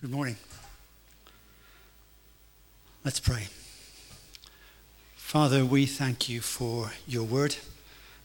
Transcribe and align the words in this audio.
Good 0.00 0.12
morning. 0.12 0.36
Let's 3.04 3.20
pray. 3.20 3.48
Father, 5.14 5.62
we 5.62 5.84
thank 5.84 6.26
you 6.26 6.40
for 6.40 6.92
your 7.06 7.24
word. 7.24 7.56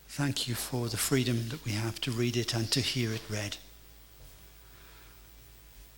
Thank 0.08 0.48
you 0.48 0.56
for 0.56 0.88
the 0.88 0.96
freedom 0.96 1.50
that 1.50 1.66
we 1.66 1.74
have 1.74 2.00
to 2.02 2.12
read 2.12 2.38
it 2.38 2.54
and 2.54 2.72
to 2.72 2.80
hear 2.80 3.12
it 3.12 3.24
read. 3.30 3.58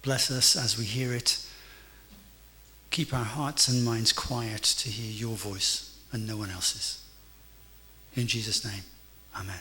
Bless 0.01 0.31
us 0.31 0.55
as 0.55 0.79
we 0.79 0.85
hear 0.85 1.13
it. 1.13 1.45
Keep 2.89 3.13
our 3.13 3.23
hearts 3.23 3.67
and 3.67 3.85
minds 3.85 4.11
quiet 4.11 4.63
to 4.63 4.89
hear 4.89 5.11
your 5.11 5.35
voice 5.35 5.95
and 6.11 6.25
no 6.25 6.37
one 6.37 6.49
else's. 6.49 7.05
In 8.15 8.25
Jesus' 8.25 8.65
name, 8.65 8.83
amen. 9.39 9.59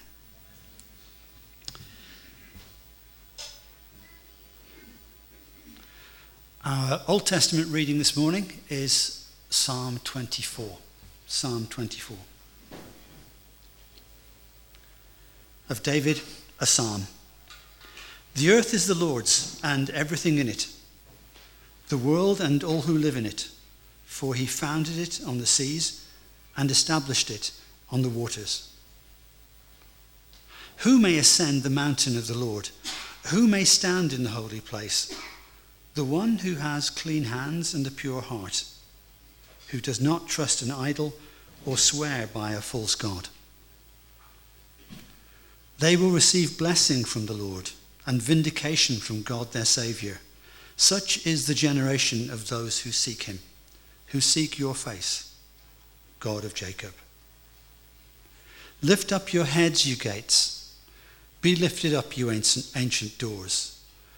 Our 6.68 7.00
Old 7.06 7.26
Testament 7.26 7.68
reading 7.68 7.98
this 7.98 8.16
morning 8.16 8.52
is 8.68 9.30
Psalm 9.50 10.00
24. 10.02 10.79
Psalm 11.29 11.68
24. 11.70 12.16
Of 15.71 15.84
David, 15.84 16.22
a 16.58 16.66
psalm. 16.66 17.07
The 18.34 18.50
earth 18.50 18.74
is 18.74 18.88
the 18.88 18.96
Lord's 18.96 19.60
and 19.62 19.90
everything 19.90 20.38
in 20.38 20.48
it, 20.48 20.66
the 21.88 21.96
world 21.96 22.40
and 22.40 22.64
all 22.64 22.80
who 22.80 22.98
live 22.98 23.16
in 23.16 23.26
it, 23.26 23.48
for 24.04 24.35
he 24.35 24.44
founded 24.44 24.98
it 24.98 25.21
on 25.24 25.38
the 25.38 25.46
seas 25.46 26.04
and 26.57 26.68
established 26.68 27.30
it 27.30 27.52
on 27.93 28.02
the 28.02 28.08
waters. 28.08 28.74
Who 30.79 30.98
may 30.98 31.16
ascend 31.16 31.62
the 31.62 31.71
mountain 31.71 32.19
of 32.19 32.27
the 32.27 32.36
Lord? 32.36 32.70
Who 33.27 33.46
may 33.46 33.62
stand 33.62 34.12
in 34.12 34.24
the 34.24 34.30
holy 34.30 34.58
place? 34.58 35.16
The 35.97 36.05
one 36.05 36.39
who 36.39 36.56
has 36.56 36.91
clean 36.91 37.25
hands 37.25 37.73
and 37.73 37.86
a 37.86 37.91
pure 37.91 38.20
heart, 38.20 38.64
who 39.69 39.80
does 39.80 39.98
not 39.98 40.28
trust 40.28 40.61
an 40.61 40.70
idol 40.70 41.14
or 41.64 41.78
swear 41.78 42.27
by 42.27 42.53
a 42.53 42.61
false 42.61 42.94
God. 42.94 43.30
They 45.78 45.97
will 45.97 46.11
receive 46.11 46.58
blessing 46.58 47.05
from 47.05 47.25
the 47.25 47.33
Lord 47.33 47.70
and 48.05 48.20
vindication 48.20 48.97
from 48.97 49.22
God 49.22 49.53
their 49.53 49.64
Saviour. 49.64 50.19
Such 50.77 51.27
is 51.27 51.47
the 51.47 51.55
generation 51.55 52.28
of 52.28 52.50
those 52.50 52.81
who 52.81 52.92
seek 52.92 53.22
him, 53.22 53.38
who 54.08 54.20
seek 54.20 54.58
your 54.58 54.75
face, 54.75 55.34
God 56.20 56.44
of 56.44 56.53
Jacob. 56.53 56.92
Lift 58.83 59.12
up 59.12 59.33
your 59.33 59.47
heads, 59.47 59.86
you 59.86 59.97
gates. 59.97 60.77
Be 61.41 61.56
lifted 61.56 61.94
up, 61.94 62.19
you 62.19 62.31
ancient, 62.31 62.70
ancient 62.77 63.16
doors 63.16 63.75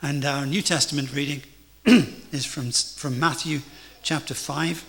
And 0.00 0.24
our 0.24 0.46
New 0.46 0.62
Testament 0.62 1.12
reading 1.12 1.42
is 2.32 2.46
from, 2.46 2.70
from 2.70 3.18
Matthew 3.18 3.60
chapter 4.02 4.32
5, 4.32 4.84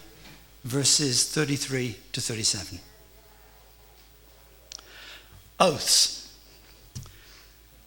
verses 0.63 1.27
33 1.27 1.95
to 2.11 2.21
37. 2.21 2.79
Oaths. 5.59 6.31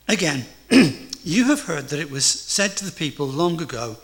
Again, 0.08 0.46
you 1.24 1.44
have 1.44 1.62
heard 1.62 1.88
that 1.88 2.00
it 2.00 2.10
was 2.10 2.24
said 2.26 2.76
to 2.78 2.84
the 2.84 2.90
people 2.90 3.26
long 3.28 3.62
ago 3.62 3.98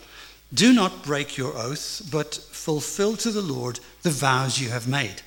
do 0.53 0.73
not 0.73 1.03
break 1.03 1.37
your 1.37 1.55
oath, 1.57 2.01
but 2.09 2.33
fulfill 2.33 3.17
to 3.17 3.31
the 3.31 3.41
Lord 3.41 3.81
the 4.01 4.09
vows 4.09 4.59
you 4.59 4.69
have 4.69 4.87
made. 4.87 5.21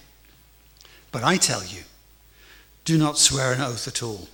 But 1.13 1.23
I 1.23 1.37
tell 1.37 1.63
you, 1.63 1.83
do 2.87 2.97
not 2.97 3.19
swear 3.19 3.53
an 3.53 3.61
oath 3.61 3.87
at 3.87 4.03
all, 4.03 4.29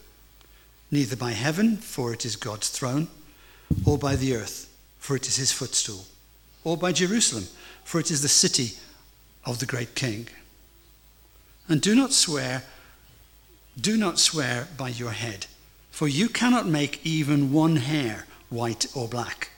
neither 0.93 1.17
by 1.17 1.33
heaven, 1.33 1.77
for 1.77 2.15
it 2.15 2.25
is 2.25 2.37
God's 2.37 2.71
throne 2.71 3.09
or 3.85 3.99
by 3.99 4.17
the 4.17 4.35
earth, 4.35 4.73
for 4.99 5.17
it 5.17 5.27
is 5.27 5.37
his 5.37 5.53
footstool, 5.53 6.05
or 6.65 6.77
by 6.77 6.93
Jerusalem, 6.93 7.45
for 7.85 8.01
it 8.01 8.11
is 8.11 8.23
the 8.23 8.29
city 8.29 8.73
of 9.45 9.59
the 9.59 9.67
great 9.67 9.95
king. 9.95 10.29
And 11.69 11.81
do 11.81 11.95
not 11.95 12.13
swear, 12.13 12.65
do 13.81 13.97
not 13.97 14.19
swear 14.19 14.69
by 14.77 14.89
your 14.89 15.13
head, 15.13 15.47
for 15.91 16.09
you 16.09 16.29
cannot 16.29 16.67
make 16.67 17.05
even 17.05 17.53
one 17.53 17.77
hair 17.77 18.27
white 18.51 18.87
or 18.95 19.09
black. 19.09 19.51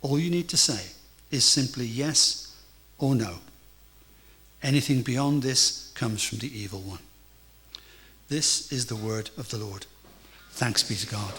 All 0.00 0.18
you 0.18 0.30
need 0.30 0.48
to 0.48 0.56
say 0.56 0.92
is 1.30 1.44
simply 1.44 1.86
yes 1.86 2.54
or 2.98 3.14
no. 3.14 3.38
Anything 4.62 5.02
beyond 5.02 5.42
this 5.42 5.90
comes 5.94 6.22
from 6.22 6.38
the 6.38 6.56
evil 6.56 6.80
one. 6.80 7.00
This 8.28 8.72
is 8.72 8.86
the 8.86 8.96
word 8.96 9.30
of 9.36 9.50
the 9.50 9.58
Lord. 9.58 9.86
Thanks 10.50 10.82
be 10.82 10.94
to 10.94 11.06
God. 11.06 11.32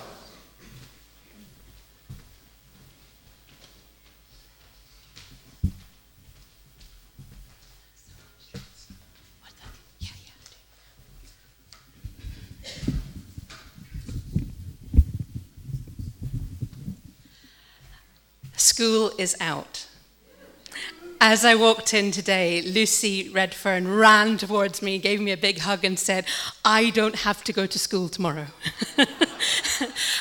School 18.83 19.13
is 19.17 19.33
out. 19.39 19.87
As 21.21 21.45
I 21.45 21.55
walked 21.55 21.93
in 21.93 22.11
today, 22.11 22.61
Lucy 22.63 23.29
Redfern 23.29 23.87
ran 23.87 24.37
towards 24.37 24.81
me, 24.81 24.97
gave 24.97 25.21
me 25.21 25.31
a 25.31 25.37
big 25.37 25.59
hug, 25.59 25.85
and 25.85 25.97
said, 25.97 26.25
I 26.65 26.89
don't 26.89 27.15
have 27.19 27.45
to 27.45 27.53
go 27.53 27.65
to 27.65 27.79
school 27.79 28.09
tomorrow. 28.09 28.47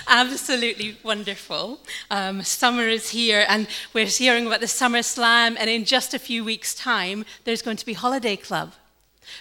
Absolutely 0.06 0.97
wonderful. 1.03 1.81
Um, 2.09 2.43
summer 2.43 2.87
is 2.87 3.11
here, 3.11 3.45
and 3.49 3.67
we're 3.95 4.06
hearing 4.06 4.47
about 4.47 4.61
the 4.61 4.69
Summer 4.69 5.03
Slam, 5.03 5.56
and 5.59 5.69
in 5.69 5.84
just 5.84 6.15
a 6.15 6.21
few 6.21 6.44
weeks' 6.44 6.73
time, 6.73 7.25
there's 7.43 7.62
going 7.62 7.79
to 7.79 7.87
be 7.87 7.94
Holiday 7.94 8.37
Club. 8.37 8.75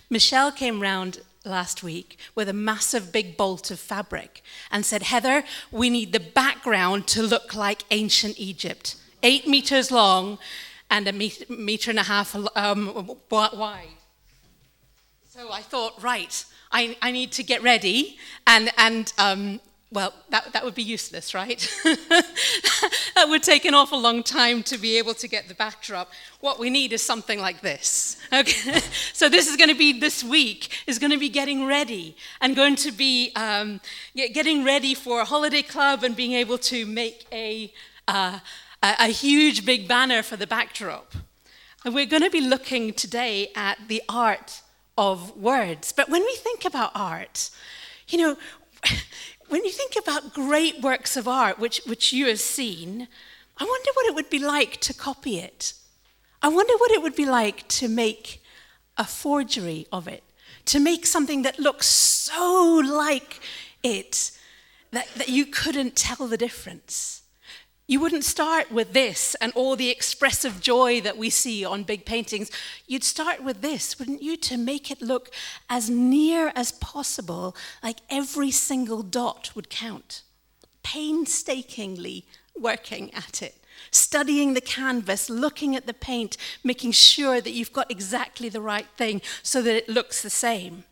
Michelle 0.10 0.52
came 0.52 0.82
round 0.82 1.20
last 1.46 1.84
week 1.84 2.18
with 2.36 2.48
a 2.48 2.54
massive 2.54 3.12
big 3.12 3.36
bolt 3.36 3.72
of 3.72 3.80
fabric 3.80 4.44
and 4.72 4.86
said, 4.86 5.04
Heather, 5.04 5.44
we 5.72 5.90
need 5.90 6.14
the 6.14 6.20
background 6.20 7.08
to 7.08 7.24
look 7.24 7.56
like 7.56 7.84
ancient 7.90 8.40
Egypt, 8.40 8.96
eight 9.24 9.48
meters 9.48 9.92
long 9.92 10.38
and 10.90 11.08
a 11.08 11.14
meter 11.14 11.90
and 11.90 12.00
a 12.00 12.04
half 12.04 12.36
um, 12.56 13.18
wide. 13.30 13.88
So 15.30 15.52
I 15.52 15.62
thought, 15.62 16.02
right, 16.04 16.46
I, 16.72 16.98
I 17.02 17.12
need 17.12 17.32
to 17.34 17.44
get 17.44 17.64
ready 17.64 18.18
and, 18.46 18.72
and 18.78 19.14
um, 19.18 19.62
well, 19.94 20.14
that, 20.30 20.54
that 20.54 20.64
would 20.64 20.76
be 20.76 20.84
useless, 20.84 21.34
right? 21.34 21.60
that 21.84 23.26
would 23.28 23.44
take 23.44 23.66
an 23.66 23.74
awful 23.74 24.00
long 24.00 24.24
time 24.24 24.64
to 24.64 24.78
be 24.78 24.98
able 24.98 25.14
to 25.16 25.28
get 25.28 25.50
the 25.50 25.54
backdrop. 25.54 26.12
What 26.40 26.60
we 26.60 26.70
need 26.70 26.94
is 26.94 27.02
something 27.02 27.40
like 27.40 27.62
this. 27.62 28.18
Okay? 28.34 28.80
so 29.12 29.28
this 29.28 29.50
is 29.50 29.58
going 29.58 29.70
to 29.70 29.76
be 29.76 30.00
this 30.00 30.24
week, 30.24 30.70
is 30.88 31.00
going 31.00 31.12
to 31.12 31.18
be 31.18 31.28
getting 31.28 31.66
ready 31.66 32.16
and 32.40 32.56
going 32.56 32.78
to 32.78 32.92
be 32.94 33.34
um, 33.36 33.82
getting 34.16 34.64
ready 34.64 34.96
for 34.96 35.20
a 35.20 35.26
holiday 35.26 35.62
club 35.62 36.06
and 36.06 36.16
being 36.16 36.32
able 36.32 36.58
to 36.58 36.86
make 36.86 37.28
a, 37.34 37.74
uh, 38.08 38.40
a, 38.82 38.96
a 39.00 39.08
huge 39.08 39.66
big 39.66 39.88
banner 39.88 40.24
for 40.24 40.36
the 40.36 40.48
backdrop. 40.48 41.14
And 41.84 41.96
we're 41.96 42.06
going 42.06 42.24
to 42.24 42.30
be 42.30 42.42
looking 42.42 42.94
today 42.94 43.52
at 43.56 43.88
the 43.88 44.04
art 44.08 44.62
of 44.98 45.36
words. 45.36 45.92
But 45.92 46.10
when 46.10 46.22
we 46.22 46.36
think 46.36 46.66
about 46.66 46.92
art, 46.94 47.50
you 48.08 48.18
know, 48.18 48.38
when 49.50 49.64
you 49.66 49.72
think 49.72 49.96
about 50.00 50.34
great 50.34 50.82
works 50.82 51.18
of 51.18 51.28
art, 51.28 51.60
which, 51.60 51.82
which 51.86 52.14
you 52.14 52.28
have 52.28 52.40
seen, 52.40 53.08
I 53.58 53.64
wonder 53.64 53.90
what 53.94 54.06
it 54.08 54.16
would 54.16 54.30
be 54.30 54.40
like 54.40 54.80
to 54.82 54.94
copy 54.94 55.40
it. 55.40 55.74
I 56.42 56.48
wonder 56.48 56.74
what 56.78 56.92
it 56.92 57.02
would 57.02 57.16
be 57.16 57.26
like 57.26 57.68
to 57.70 57.88
make 57.88 58.42
a 58.98 59.04
forgery 59.04 59.88
of 59.92 60.08
it, 60.08 60.24
to 60.66 60.80
make 60.80 61.06
something 61.06 61.44
that 61.44 61.60
looks 61.60 61.88
so 61.88 62.82
like 62.84 63.40
it 63.84 64.32
that, 64.92 65.08
that 65.16 65.30
you 65.30 65.46
couldn't 65.46 65.96
tell 65.96 66.28
the 66.28 66.38
difference. 66.38 67.21
You 67.92 68.00
wouldn't 68.00 68.24
start 68.24 68.72
with 68.72 68.94
this 68.94 69.36
and 69.42 69.52
all 69.54 69.76
the 69.76 69.90
expressive 69.90 70.62
joy 70.62 71.02
that 71.02 71.18
we 71.18 71.30
see 71.30 71.66
on 71.66 71.84
big 71.84 72.06
paintings. 72.06 72.50
You'd 72.88 73.04
start 73.04 73.44
with 73.44 73.60
this, 73.60 74.00
wouldn't 74.00 74.24
you, 74.24 74.38
to 74.38 74.56
make 74.56 74.92
it 74.92 75.02
look 75.02 75.30
as 75.70 75.90
near 75.90 76.54
as 76.56 76.72
possible, 76.72 77.54
like 77.84 77.98
every 78.10 78.50
single 78.50 79.04
dot 79.04 79.52
would 79.56 79.70
count, 79.70 80.22
painstakingly 80.84 82.26
working 82.58 83.14
at 83.14 83.42
it 83.42 83.56
studying 83.90 84.54
the 84.54 84.62
canvas, 84.62 85.30
looking 85.30 85.76
at 85.76 85.86
the 85.86 85.94
paint, 85.94 86.38
making 86.64 86.94
sure 86.94 87.42
that 87.42 87.52
you've 87.52 87.74
got 87.74 87.92
exactly 87.92 88.48
the 88.48 88.62
right 88.62 88.88
thing 88.96 89.22
so 89.44 89.62
that 89.62 89.76
it 89.76 89.90
looks 89.90 90.22
the 90.22 90.30
same. 90.30 90.86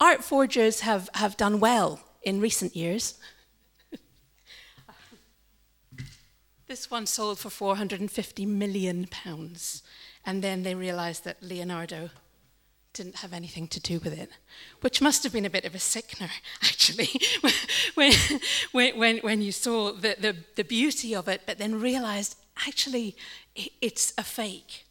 Art 0.00 0.22
forgers 0.22 0.80
have, 0.80 1.08
have 1.14 1.36
done 1.36 1.58
well 1.58 2.00
in 2.22 2.40
recent 2.40 2.76
years. 2.76 3.14
This 6.74 6.90
one 6.90 7.06
sold 7.06 7.38
for 7.38 7.50
450 7.50 8.46
million 8.46 9.06
pounds, 9.08 9.84
and 10.26 10.42
then 10.42 10.64
they 10.64 10.74
realized 10.74 11.22
that 11.22 11.40
Leonardo 11.40 12.10
didn't 12.92 13.18
have 13.18 13.32
anything 13.32 13.68
to 13.68 13.78
do 13.78 14.00
with 14.00 14.12
it, 14.12 14.28
which 14.80 15.00
must 15.00 15.22
have 15.22 15.32
been 15.32 15.44
a 15.44 15.50
bit 15.50 15.64
of 15.64 15.76
a 15.76 15.78
sickener, 15.78 16.30
actually, 16.64 17.10
when, 17.94 18.12
when, 18.98 19.18
when 19.18 19.40
you 19.40 19.52
saw 19.52 19.92
the, 19.92 20.16
the, 20.18 20.34
the 20.56 20.64
beauty 20.64 21.14
of 21.14 21.28
it, 21.28 21.42
but 21.46 21.58
then 21.58 21.80
realized 21.80 22.36
actually 22.66 23.14
it's 23.80 24.12
a 24.18 24.24
fake. 24.24 24.84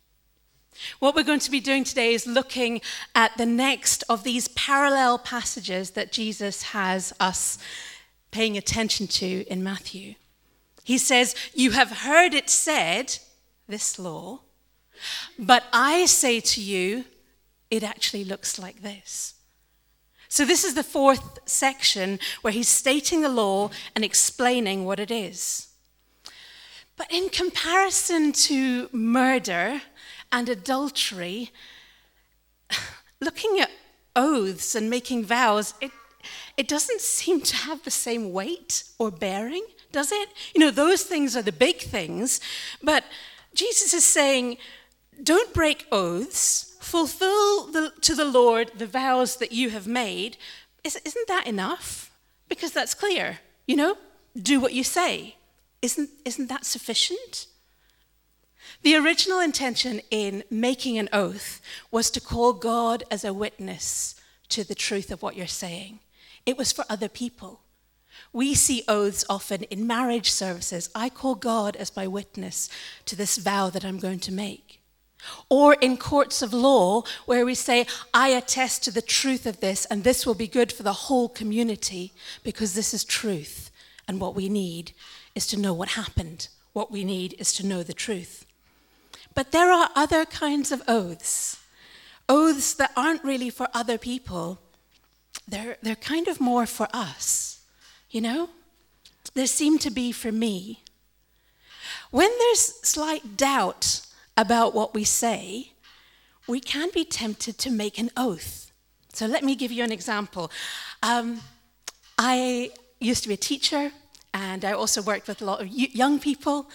What 0.99 1.15
we're 1.15 1.23
going 1.23 1.41
to 1.41 1.51
be 1.51 1.59
doing 1.59 1.83
today 1.83 2.13
is 2.13 2.25
looking 2.25 2.79
at 3.13 3.35
the 3.35 3.45
next 3.45 4.05
of 4.07 4.23
these 4.23 4.47
parallel 4.47 5.17
passages 5.17 5.91
that 5.91 6.13
Jesus 6.13 6.63
has 6.63 7.11
us 7.19 7.57
paying 8.31 8.55
attention 8.55 9.07
to 9.07 9.45
in 9.51 9.61
Matthew. 9.61 10.15
He 10.83 10.97
says, 10.97 11.35
You 11.53 11.71
have 11.71 11.91
heard 11.99 12.33
it 12.33 12.49
said, 12.49 13.17
this 13.67 13.97
law, 13.97 14.41
but 15.39 15.63
I 15.71 16.05
say 16.05 16.39
to 16.39 16.61
you, 16.61 17.05
it 17.71 17.83
actually 17.83 18.23
looks 18.23 18.59
like 18.59 18.81
this. 18.81 19.35
So, 20.27 20.45
this 20.45 20.63
is 20.63 20.73
the 20.73 20.83
fourth 20.83 21.39
section 21.47 22.19
where 22.41 22.53
he's 22.53 22.67
stating 22.67 23.21
the 23.21 23.29
law 23.29 23.69
and 23.95 24.03
explaining 24.03 24.85
what 24.85 24.99
it 24.99 25.11
is. 25.11 25.67
But 26.97 27.11
in 27.11 27.29
comparison 27.29 28.31
to 28.33 28.89
murder 28.91 29.81
and 30.31 30.49
adultery, 30.49 31.51
looking 33.19 33.59
at 33.59 33.71
oaths 34.15 34.75
and 34.75 34.89
making 34.89 35.25
vows, 35.25 35.73
it, 35.81 35.91
it 36.57 36.67
doesn't 36.67 37.01
seem 37.01 37.41
to 37.41 37.55
have 37.55 37.83
the 37.83 37.91
same 37.91 38.31
weight 38.31 38.83
or 38.97 39.11
bearing, 39.11 39.65
does 39.93 40.11
it? 40.11 40.29
You 40.53 40.59
know, 40.59 40.71
those 40.71 41.03
things 41.03 41.37
are 41.37 41.41
the 41.41 41.53
big 41.53 41.77
things, 41.77 42.41
but 42.81 43.05
Jesus 43.53 43.93
is 43.93 44.03
saying, 44.03 44.57
don't 45.21 45.53
break 45.53 45.85
oaths 45.91 46.73
fulfill 46.83 47.71
the, 47.71 47.91
to 48.01 48.13
the 48.13 48.25
Lord 48.25 48.71
the 48.77 48.85
vows 48.85 49.37
that 49.37 49.51
you 49.51 49.69
have 49.71 49.87
made, 49.87 50.37
isn't 50.83 51.27
that 51.27 51.47
enough? 51.47 52.11
Because 52.49 52.71
that's 52.71 52.93
clear, 52.93 53.39
you 53.65 53.75
know? 53.75 53.97
Do 54.39 54.59
what 54.59 54.73
you 54.73 54.83
say. 54.83 55.37
Isn't, 55.81 56.09
isn't 56.23 56.49
that 56.49 56.65
sufficient? 56.65 57.47
The 58.83 58.95
original 58.95 59.39
intention 59.39 60.01
in 60.11 60.43
making 60.51 60.97
an 60.97 61.09
oath 61.11 61.61
was 61.89 62.11
to 62.11 62.21
call 62.21 62.53
God 62.53 63.03
as 63.09 63.23
a 63.23 63.33
witness 63.33 64.15
to 64.49 64.63
the 64.63 64.75
truth 64.75 65.09
of 65.09 65.21
what 65.21 65.35
you're 65.35 65.47
saying. 65.47 65.99
It 66.45 66.57
was 66.57 66.71
for 66.71 66.85
other 66.89 67.09
people. 67.09 67.61
We 68.33 68.55
see 68.55 68.83
oaths 68.87 69.23
often 69.29 69.63
in 69.63 69.87
marriage 69.87 70.31
services. 70.31 70.89
I 70.95 71.09
call 71.09 71.35
God 71.35 71.75
as 71.75 71.95
my 71.95 72.07
witness 72.07 72.67
to 73.05 73.15
this 73.15 73.37
vow 73.37 73.69
that 73.69 73.85
I'm 73.85 73.99
going 73.99 74.19
to 74.21 74.33
make. 74.33 74.81
Or 75.49 75.75
in 75.75 75.97
courts 75.97 76.41
of 76.41 76.53
law, 76.53 77.03
where 77.25 77.45
we 77.45 77.55
say, 77.55 77.85
I 78.13 78.29
attest 78.29 78.83
to 78.83 78.91
the 78.91 79.01
truth 79.01 79.45
of 79.45 79.59
this, 79.61 79.85
and 79.85 80.03
this 80.03 80.25
will 80.25 80.33
be 80.33 80.47
good 80.47 80.71
for 80.71 80.83
the 80.83 80.93
whole 80.93 81.29
community 81.29 82.11
because 82.43 82.73
this 82.73 82.93
is 82.93 83.05
truth. 83.05 83.71
And 84.07 84.19
what 84.19 84.35
we 84.35 84.49
need 84.49 84.91
is 85.35 85.47
to 85.47 85.59
know 85.59 85.73
what 85.73 85.89
happened. 85.89 86.49
What 86.73 86.91
we 86.91 87.05
need 87.05 87.35
is 87.39 87.53
to 87.53 87.65
know 87.65 87.83
the 87.83 87.93
truth. 87.93 88.45
But 89.35 89.51
there 89.51 89.71
are 89.71 89.89
other 89.95 90.25
kinds 90.25 90.71
of 90.71 90.81
oaths, 90.87 91.59
oaths 92.27 92.73
that 92.73 92.91
aren't 92.95 93.23
really 93.23 93.49
for 93.49 93.67
other 93.73 93.97
people, 93.97 94.59
they're, 95.47 95.77
they're 95.81 95.95
kind 95.95 96.27
of 96.27 96.39
more 96.39 96.65
for 96.65 96.87
us, 96.93 97.42
you 98.13 98.21
know? 98.21 98.49
There 99.33 99.47
seemed 99.47 99.81
to 99.81 99.89
be 99.89 100.11
for 100.11 100.31
me. 100.31 100.83
When 102.11 102.29
there's 102.37 102.59
slight 102.87 103.35
doubt 103.35 104.01
about 104.37 104.75
what 104.75 104.93
we 104.93 105.03
say, 105.03 105.71
we 106.47 106.59
can 106.59 106.89
be 106.93 107.03
tempted 107.03 107.57
to 107.57 107.71
make 107.71 107.97
an 107.97 108.11
oath. 108.15 108.71
So 109.11 109.25
let 109.25 109.43
me 109.43 109.55
give 109.55 109.71
you 109.71 109.83
an 109.83 109.91
example. 109.91 110.51
Um, 111.01 111.41
I 112.17 112.71
used 112.99 113.23
to 113.23 113.29
be 113.29 113.33
a 113.33 113.37
teacher, 113.37 113.91
and 114.33 114.63
I 114.63 114.73
also 114.73 115.01
worked 115.01 115.27
with 115.27 115.41
a 115.41 115.45
lot 115.45 115.61
of 115.61 115.67
young 115.67 116.19
people. 116.19 116.69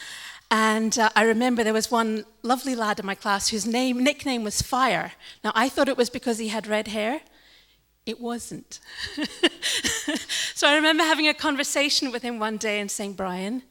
And 0.51 0.99
uh, 0.99 1.11
I 1.15 1.23
remember 1.23 1.63
there 1.63 1.73
was 1.73 1.91
one 1.91 2.25
lovely 2.43 2.75
lad 2.75 2.99
in 2.99 3.07
my 3.07 3.15
class 3.15 3.49
whose 3.49 3.67
name, 3.67 4.03
nickname 4.03 4.43
was 4.43 4.63
Fire. 4.63 5.13
Now, 5.45 5.53
I 5.55 5.69
thought 5.69 5.89
it 5.89 5.97
was 5.97 6.11
because 6.11 6.39
he 6.39 6.49
had 6.49 6.67
red 6.67 6.89
hair. 6.89 7.21
It 8.09 8.21
wasn't. 8.23 8.81
so 10.55 10.67
I 10.67 10.77
remember 10.77 11.03
having 11.03 11.29
a 11.29 11.35
conversation 11.35 12.11
with 12.11 12.23
him 12.23 12.39
one 12.39 12.57
day 12.57 12.81
and 12.81 12.91
saying, 12.91 13.13
Brian, 13.13 13.63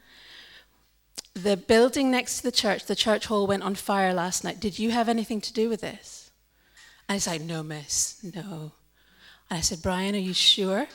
the 1.34 1.58
building 1.58 2.12
next 2.12 2.38
to 2.38 2.44
the 2.44 2.52
church, 2.52 2.86
the 2.86 2.96
church 2.96 3.26
hall, 3.26 3.48
went 3.48 3.64
on 3.64 3.74
fire 3.74 4.14
last 4.14 4.44
night. 4.44 4.60
Did 4.60 4.78
you 4.78 4.92
have 4.92 5.10
anything 5.10 5.42
to 5.42 5.52
do 5.52 5.70
with 5.70 5.82
this? 5.82 6.30
And 7.10 7.20
I 7.28 7.32
like, 7.32 7.42
No, 7.42 7.64
miss, 7.64 8.20
no. 8.24 8.74
And 9.50 9.58
I 9.58 9.62
said, 9.62 9.82
Brian, 9.82 10.14
are 10.14 10.20
you 10.20 10.36
sure 10.36 10.88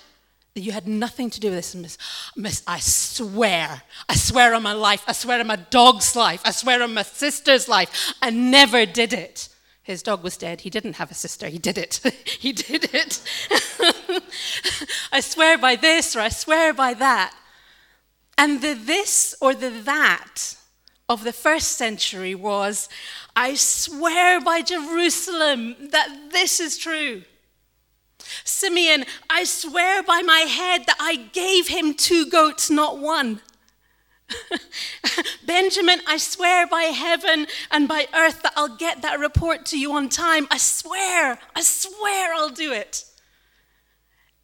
that 0.54 0.60
you 0.60 0.70
had 0.70 0.86
nothing 0.86 1.28
to 1.30 1.40
do 1.40 1.48
with 1.48 1.58
this? 1.58 1.74
And 1.74 1.82
Miss, 1.82 1.98
miss, 2.36 2.62
I 2.64 2.78
swear, 2.78 3.82
I 4.08 4.14
swear 4.14 4.54
on 4.54 4.62
my 4.62 4.74
life, 4.74 5.02
I 5.08 5.12
swear 5.12 5.40
on 5.40 5.48
my 5.48 5.56
dog's 5.56 6.14
life, 6.14 6.42
I 6.44 6.52
swear 6.52 6.80
on 6.80 6.94
my 6.94 7.02
sister's 7.02 7.68
life, 7.68 8.14
I 8.22 8.30
never 8.30 8.86
did 8.86 9.12
it. 9.12 9.48
His 9.82 10.02
dog 10.02 10.22
was 10.22 10.36
dead. 10.36 10.60
He 10.60 10.70
didn't 10.70 10.94
have 10.94 11.10
a 11.10 11.14
sister. 11.14 11.48
He 11.48 11.58
did 11.58 11.76
it. 11.76 12.00
he 12.38 12.52
did 12.52 12.90
it. 12.94 13.22
I 15.12 15.20
swear 15.20 15.58
by 15.58 15.76
this 15.76 16.14
or 16.14 16.20
I 16.20 16.28
swear 16.28 16.72
by 16.72 16.94
that. 16.94 17.34
And 18.38 18.60
the 18.60 18.74
this 18.74 19.34
or 19.40 19.54
the 19.54 19.70
that 19.70 20.56
of 21.08 21.24
the 21.24 21.32
first 21.32 21.76
century 21.76 22.34
was 22.34 22.88
I 23.34 23.54
swear 23.54 24.40
by 24.40 24.62
Jerusalem 24.62 25.76
that 25.90 26.30
this 26.30 26.60
is 26.60 26.78
true. 26.78 27.22
Simeon, 28.44 29.04
I 29.28 29.44
swear 29.44 30.02
by 30.02 30.22
my 30.22 30.40
head 30.40 30.86
that 30.86 30.96
I 31.00 31.16
gave 31.32 31.68
him 31.68 31.94
two 31.94 32.26
goats, 32.26 32.70
not 32.70 32.98
one. 32.98 33.40
Benjamin, 35.46 36.00
I 36.06 36.16
swear 36.16 36.66
by 36.66 36.82
heaven 36.82 37.46
and 37.70 37.88
by 37.88 38.06
earth 38.14 38.42
that 38.42 38.52
I'll 38.56 38.76
get 38.76 39.02
that 39.02 39.18
report 39.18 39.66
to 39.66 39.78
you 39.78 39.92
on 39.92 40.08
time. 40.08 40.46
I 40.50 40.58
swear, 40.58 41.38
I 41.54 41.62
swear 41.62 42.34
I'll 42.34 42.50
do 42.50 42.72
it. 42.72 43.04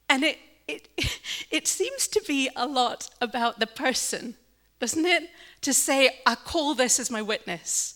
And 0.08 0.24
it 0.24 0.38
it, 0.68 0.88
it 1.50 1.66
seems 1.66 2.06
to 2.08 2.22
be 2.26 2.48
a 2.54 2.66
lot 2.66 3.10
about 3.20 3.58
the 3.58 3.66
person, 3.66 4.36
doesn't 4.78 5.06
it? 5.06 5.30
To 5.62 5.72
say, 5.72 6.20
I 6.24 6.36
call 6.36 6.74
this 6.74 7.00
as 7.00 7.10
my 7.10 7.22
witness 7.22 7.94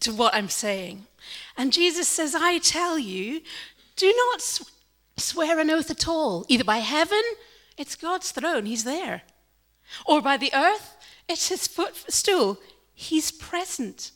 to 0.00 0.12
what 0.12 0.34
I'm 0.34 0.48
saying. 0.48 1.06
And 1.56 1.72
Jesus 1.72 2.08
says, 2.08 2.34
I 2.34 2.58
tell 2.58 2.98
you, 2.98 3.42
do 3.96 4.12
not 4.30 4.62
swear 5.16 5.58
an 5.58 5.70
oath 5.70 5.90
at 5.90 6.08
all, 6.08 6.46
either 6.48 6.64
by 6.64 6.78
heaven, 6.78 7.22
it's 7.76 7.94
God's 7.94 8.30
throne, 8.30 8.66
He's 8.66 8.84
there, 8.84 9.22
or 10.06 10.20
by 10.20 10.36
the 10.36 10.52
earth, 10.54 10.93
it's 11.28 11.48
His 11.48 11.66
footstool, 11.66 12.58
He's 12.94 13.30
present. 13.30 14.12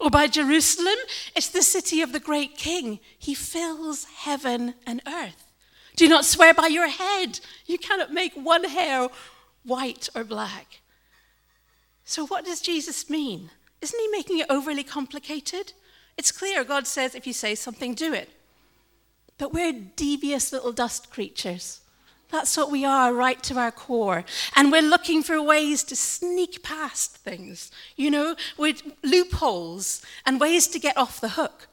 Or 0.00 0.10
by 0.10 0.26
Jerusalem, 0.26 0.96
it's 1.36 1.48
the 1.48 1.62
city 1.62 2.02
of 2.02 2.12
the 2.12 2.18
great 2.18 2.56
king. 2.56 2.98
He 3.16 3.34
fills 3.34 4.04
heaven 4.04 4.74
and 4.84 5.00
earth. 5.06 5.52
Do 5.94 6.08
not 6.08 6.24
swear 6.24 6.54
by 6.54 6.66
your 6.66 6.88
head. 6.88 7.40
You 7.66 7.78
cannot 7.78 8.12
make 8.12 8.34
one 8.34 8.64
hair 8.64 9.08
white 9.62 10.08
or 10.14 10.24
black. 10.24 10.80
So, 12.04 12.26
what 12.26 12.44
does 12.44 12.60
Jesus 12.60 13.08
mean? 13.08 13.50
Isn't 13.80 14.00
he 14.00 14.08
making 14.08 14.38
it 14.38 14.46
overly 14.48 14.82
complicated? 14.82 15.72
It's 16.16 16.32
clear 16.32 16.64
God 16.64 16.86
says 16.86 17.14
if 17.14 17.26
you 17.26 17.32
say 17.32 17.54
something, 17.54 17.94
do 17.94 18.12
it. 18.12 18.30
But 19.38 19.52
we're 19.52 19.72
devious 19.72 20.52
little 20.52 20.72
dust 20.72 21.10
creatures. 21.10 21.80
That's 22.32 22.56
what 22.56 22.70
we 22.70 22.82
are, 22.84 23.12
right 23.12 23.40
to 23.44 23.58
our 23.58 23.70
core. 23.70 24.24
And 24.56 24.72
we're 24.72 24.80
looking 24.82 25.22
for 25.22 25.40
ways 25.40 25.84
to 25.84 25.94
sneak 25.94 26.62
past 26.62 27.18
things, 27.18 27.70
you 27.94 28.10
know, 28.10 28.36
with 28.56 28.82
loopholes 29.04 30.02
and 30.24 30.40
ways 30.40 30.66
to 30.68 30.78
get 30.78 30.96
off 30.96 31.20
the 31.20 31.28
hook 31.28 31.68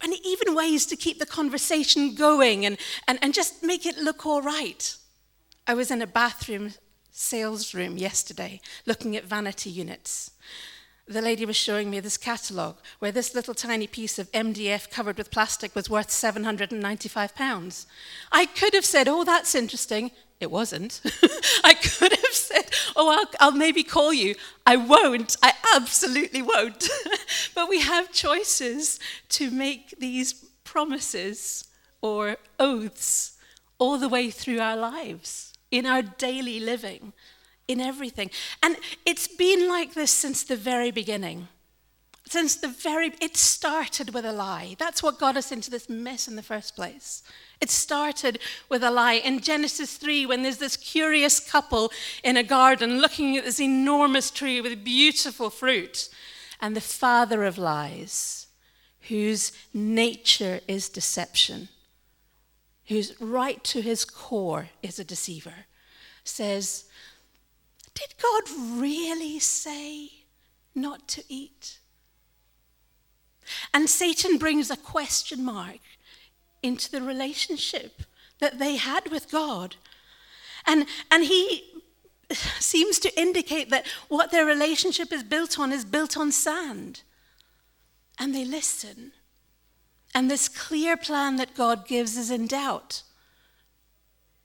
and 0.00 0.14
even 0.24 0.54
ways 0.54 0.86
to 0.86 0.96
keep 0.96 1.18
the 1.18 1.26
conversation 1.26 2.14
going 2.14 2.64
and, 2.64 2.78
and, 3.08 3.18
and 3.20 3.34
just 3.34 3.64
make 3.64 3.84
it 3.84 3.98
look 3.98 4.24
all 4.24 4.42
right. 4.42 4.96
I 5.66 5.74
was 5.74 5.90
in 5.90 6.00
a 6.00 6.06
bathroom 6.06 6.74
sales 7.10 7.74
room 7.74 7.96
yesterday 7.96 8.60
looking 8.86 9.16
at 9.16 9.24
vanity 9.24 9.70
units. 9.70 10.30
The 11.12 11.20
lady 11.20 11.44
was 11.44 11.56
showing 11.56 11.90
me 11.90 12.00
this 12.00 12.16
catalogue 12.16 12.78
where 12.98 13.12
this 13.12 13.34
little 13.34 13.52
tiny 13.52 13.86
piece 13.86 14.18
of 14.18 14.32
MDF 14.32 14.88
covered 14.88 15.18
with 15.18 15.30
plastic 15.30 15.74
was 15.74 15.90
worth 15.90 16.08
£795. 16.08 17.86
I 18.32 18.46
could 18.46 18.72
have 18.72 18.86
said, 18.86 19.08
Oh, 19.08 19.22
that's 19.22 19.54
interesting. 19.54 20.10
It 20.40 20.50
wasn't. 20.50 21.02
I 21.64 21.74
could 21.74 22.12
have 22.12 22.32
said, 22.32 22.70
Oh, 22.96 23.10
I'll, 23.10 23.30
I'll, 23.40 23.52
maybe 23.52 23.82
call 23.82 24.14
you. 24.14 24.36
I 24.64 24.76
won't. 24.76 25.36
I 25.42 25.52
absolutely 25.76 26.40
won't. 26.40 26.88
but 27.54 27.68
we 27.68 27.80
have 27.80 28.10
choices 28.10 28.98
to 29.30 29.50
make 29.50 29.94
these 29.98 30.32
promises 30.64 31.68
or 32.00 32.38
oaths 32.58 33.36
all 33.78 33.98
the 33.98 34.08
way 34.08 34.30
through 34.30 34.60
our 34.60 34.78
lives, 34.78 35.52
in 35.70 35.84
our 35.84 36.00
daily 36.00 36.58
living, 36.58 37.12
in 37.68 37.80
everything. 37.80 38.30
And 38.62 38.76
it's 39.06 39.28
been 39.28 39.68
like 39.68 39.94
this 39.94 40.10
since 40.10 40.44
the 40.44 40.56
very 40.56 40.90
beginning. 40.90 41.48
Since 42.28 42.56
the 42.56 42.68
very, 42.68 43.12
it 43.20 43.36
started 43.36 44.14
with 44.14 44.24
a 44.24 44.32
lie. 44.32 44.76
That's 44.78 45.02
what 45.02 45.18
got 45.18 45.36
us 45.36 45.52
into 45.52 45.70
this 45.70 45.88
mess 45.88 46.28
in 46.28 46.36
the 46.36 46.42
first 46.42 46.74
place. 46.74 47.22
It 47.60 47.68
started 47.68 48.38
with 48.68 48.82
a 48.82 48.90
lie. 48.90 49.14
In 49.14 49.40
Genesis 49.40 49.96
3, 49.96 50.26
when 50.26 50.42
there's 50.42 50.58
this 50.58 50.76
curious 50.76 51.40
couple 51.40 51.92
in 52.24 52.36
a 52.36 52.42
garden 52.42 53.00
looking 53.00 53.36
at 53.36 53.44
this 53.44 53.60
enormous 53.60 54.30
tree 54.30 54.60
with 54.60 54.84
beautiful 54.84 55.50
fruit, 55.50 56.08
and 56.60 56.76
the 56.76 56.80
father 56.80 57.44
of 57.44 57.58
lies, 57.58 58.46
whose 59.08 59.52
nature 59.74 60.60
is 60.68 60.88
deception, 60.88 61.68
whose 62.86 63.20
right 63.20 63.62
to 63.64 63.82
his 63.82 64.04
core 64.04 64.68
is 64.80 64.98
a 64.98 65.04
deceiver, 65.04 65.66
says, 66.22 66.84
Did 67.94 68.14
God 68.20 68.42
really 68.80 69.38
say 69.38 70.10
not 70.74 71.06
to 71.08 71.22
eat? 71.28 71.78
And 73.74 73.88
Satan 73.88 74.38
brings 74.38 74.70
a 74.70 74.76
question 74.76 75.44
mark 75.44 75.80
into 76.62 76.90
the 76.90 77.02
relationship 77.02 78.02
that 78.38 78.58
they 78.58 78.76
had 78.76 79.10
with 79.10 79.30
God. 79.30 79.76
And, 80.66 80.86
and 81.10 81.24
he 81.24 81.64
seems 82.58 82.98
to 83.00 83.20
indicate 83.20 83.70
that 83.70 83.86
what 84.08 84.30
their 84.30 84.46
relationship 84.46 85.12
is 85.12 85.22
built 85.22 85.58
on 85.58 85.72
is 85.72 85.84
built 85.84 86.16
on 86.16 86.32
sand. 86.32 87.02
And 88.18 88.34
they 88.34 88.44
listen. 88.44 89.12
And 90.14 90.30
this 90.30 90.48
clear 90.48 90.96
plan 90.96 91.36
that 91.36 91.54
God 91.54 91.86
gives 91.86 92.16
is 92.16 92.30
in 92.30 92.46
doubt. 92.46 93.02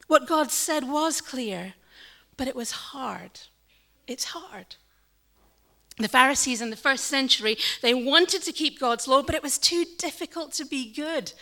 What 0.08 0.28
God 0.28 0.52
said 0.52 0.90
was 0.90 1.20
clear, 1.20 1.74
but 2.38 2.48
it 2.48 2.56
was 2.56 2.72
hard. 2.72 3.40
It's 4.08 4.26
hard. 4.26 4.76
The 6.00 6.08
Pharisees 6.08 6.62
in 6.62 6.70
the 6.70 6.76
first 6.76 7.06
century, 7.06 7.58
they 7.82 7.96
wanted 7.96 8.44
to 8.44 8.52
keep 8.52 8.80
God's 8.80 9.08
law, 9.08 9.24
but 9.24 9.34
it 9.34 9.42
was 9.42 9.58
too 9.58 9.84
difficult 9.98 10.52
to 10.54 10.66
be 10.66 10.94
good. 10.94 11.34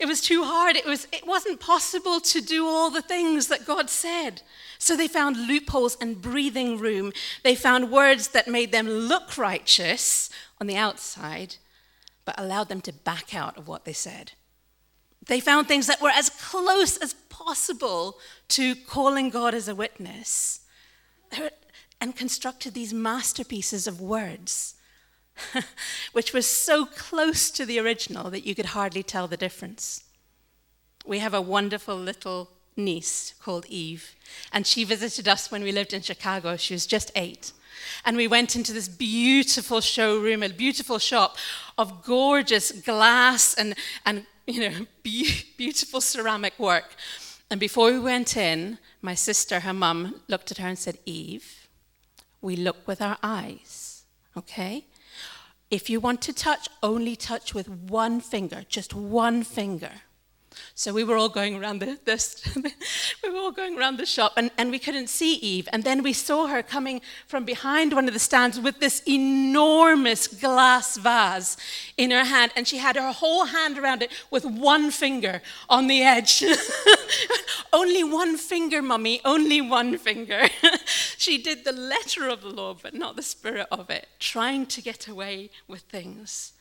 It 0.00 0.06
was 0.06 0.20
too 0.20 0.42
hard. 0.42 0.74
It, 0.74 0.84
was, 0.84 1.06
it 1.12 1.24
wasn't 1.24 1.60
possible 1.60 2.18
to 2.18 2.40
do 2.40 2.66
all 2.66 2.90
the 2.90 3.00
things 3.00 3.46
that 3.46 3.64
God 3.64 3.88
said. 3.88 4.42
So 4.78 4.96
they 4.96 5.06
found 5.06 5.46
loopholes 5.46 5.96
and 6.00 6.20
breathing 6.20 6.78
room. 6.78 7.12
They 7.44 7.54
found 7.54 7.92
words 7.92 8.28
that 8.28 8.48
made 8.48 8.72
them 8.72 8.88
look 8.88 9.38
righteous 9.38 10.28
on 10.60 10.66
the 10.66 10.76
outside, 10.76 11.56
but 12.24 12.34
allowed 12.38 12.68
them 12.68 12.80
to 12.80 12.92
back 12.92 13.36
out 13.36 13.56
of 13.56 13.68
what 13.68 13.84
they 13.84 13.92
said. 13.92 14.32
They 15.26 15.40
found 15.40 15.68
things 15.68 15.86
that 15.86 16.00
were 16.00 16.10
as 16.10 16.30
close 16.30 16.96
as 16.96 17.14
possible 17.28 18.18
to 18.48 18.74
calling 18.74 19.30
God 19.30 19.54
as 19.54 19.68
a 19.68 19.74
witness 19.74 20.60
and 22.00 22.16
constructed 22.16 22.74
these 22.74 22.92
masterpieces 22.92 23.86
of 23.86 24.00
words, 24.00 24.74
which 26.12 26.34
were 26.34 26.42
so 26.42 26.84
close 26.84 27.50
to 27.50 27.64
the 27.64 27.78
original 27.78 28.30
that 28.30 28.46
you 28.46 28.54
could 28.54 28.66
hardly 28.66 29.02
tell 29.02 29.28
the 29.28 29.36
difference. 29.36 30.04
We 31.06 31.20
have 31.20 31.34
a 31.34 31.40
wonderful 31.40 31.96
little 31.96 32.50
niece 32.76 33.34
called 33.40 33.66
Eve, 33.66 34.14
and 34.52 34.66
she 34.66 34.84
visited 34.84 35.28
us 35.28 35.50
when 35.50 35.62
we 35.62 35.72
lived 35.72 35.92
in 35.92 36.02
Chicago. 36.02 36.56
She 36.56 36.74
was 36.74 36.86
just 36.86 37.12
eight. 37.14 37.52
And 38.04 38.16
we 38.16 38.28
went 38.28 38.54
into 38.54 38.72
this 38.72 38.88
beautiful 38.88 39.80
showroom, 39.80 40.42
a 40.42 40.48
beautiful 40.48 40.98
shop 40.98 41.36
of 41.78 42.04
gorgeous 42.04 42.72
glass 42.72 43.54
and, 43.54 43.74
and 44.04 44.26
you 44.46 44.60
know, 44.60 44.86
be- 45.02 45.44
beautiful 45.56 46.00
ceramic 46.00 46.58
work. 46.58 46.94
And 47.50 47.60
before 47.60 47.92
we 47.92 47.98
went 47.98 48.36
in, 48.36 48.78
my 49.02 49.14
sister, 49.14 49.60
her 49.60 49.74
mum, 49.74 50.22
looked 50.28 50.50
at 50.50 50.58
her 50.58 50.68
and 50.68 50.78
said, 50.78 50.98
Eve, 51.04 51.68
we 52.40 52.56
look 52.56 52.86
with 52.86 53.02
our 53.02 53.18
eyes, 53.22 54.04
okay? 54.36 54.86
If 55.70 55.88
you 55.88 56.00
want 56.00 56.20
to 56.22 56.32
touch, 56.32 56.68
only 56.82 57.16
touch 57.16 57.54
with 57.54 57.68
one 57.68 58.20
finger, 58.20 58.64
just 58.68 58.94
one 58.94 59.42
finger. 59.42 59.92
So 60.74 60.92
we 60.92 61.04
were 61.04 61.16
all 61.16 61.28
going 61.28 61.56
around 61.56 61.80
the, 61.80 61.98
this, 62.04 62.44
we 63.22 63.30
were 63.30 63.38
all 63.38 63.52
going 63.52 63.78
around 63.78 63.98
the 63.98 64.06
shop 64.06 64.32
and, 64.36 64.50
and 64.56 64.70
we 64.70 64.78
couldn't 64.78 65.08
see 65.08 65.34
Eve. 65.34 65.68
And 65.72 65.84
then 65.84 66.02
we 66.02 66.12
saw 66.12 66.46
her 66.46 66.62
coming 66.62 67.00
from 67.26 67.44
behind 67.44 67.92
one 67.92 68.08
of 68.08 68.14
the 68.14 68.20
stands 68.20 68.58
with 68.58 68.80
this 68.80 69.02
enormous 69.06 70.26
glass 70.26 70.96
vase 70.96 71.56
in 71.96 72.10
her 72.10 72.24
hand. 72.24 72.52
And 72.56 72.66
she 72.66 72.78
had 72.78 72.96
her 72.96 73.12
whole 73.12 73.46
hand 73.46 73.78
around 73.78 74.02
it 74.02 74.10
with 74.30 74.44
one 74.44 74.90
finger 74.90 75.42
on 75.68 75.86
the 75.86 76.02
edge. 76.02 76.44
only 77.72 78.04
one 78.04 78.36
finger, 78.36 78.82
mummy, 78.82 79.20
only 79.24 79.60
one 79.60 79.98
finger. 79.98 80.48
she 81.18 81.38
did 81.38 81.64
the 81.64 81.72
letter 81.72 82.28
of 82.28 82.42
the 82.42 82.48
law, 82.48 82.74
but 82.74 82.94
not 82.94 83.16
the 83.16 83.22
spirit 83.22 83.66
of 83.70 83.90
it, 83.90 84.08
trying 84.18 84.66
to 84.66 84.82
get 84.82 85.08
away 85.08 85.50
with 85.68 85.82
things. 85.82 86.52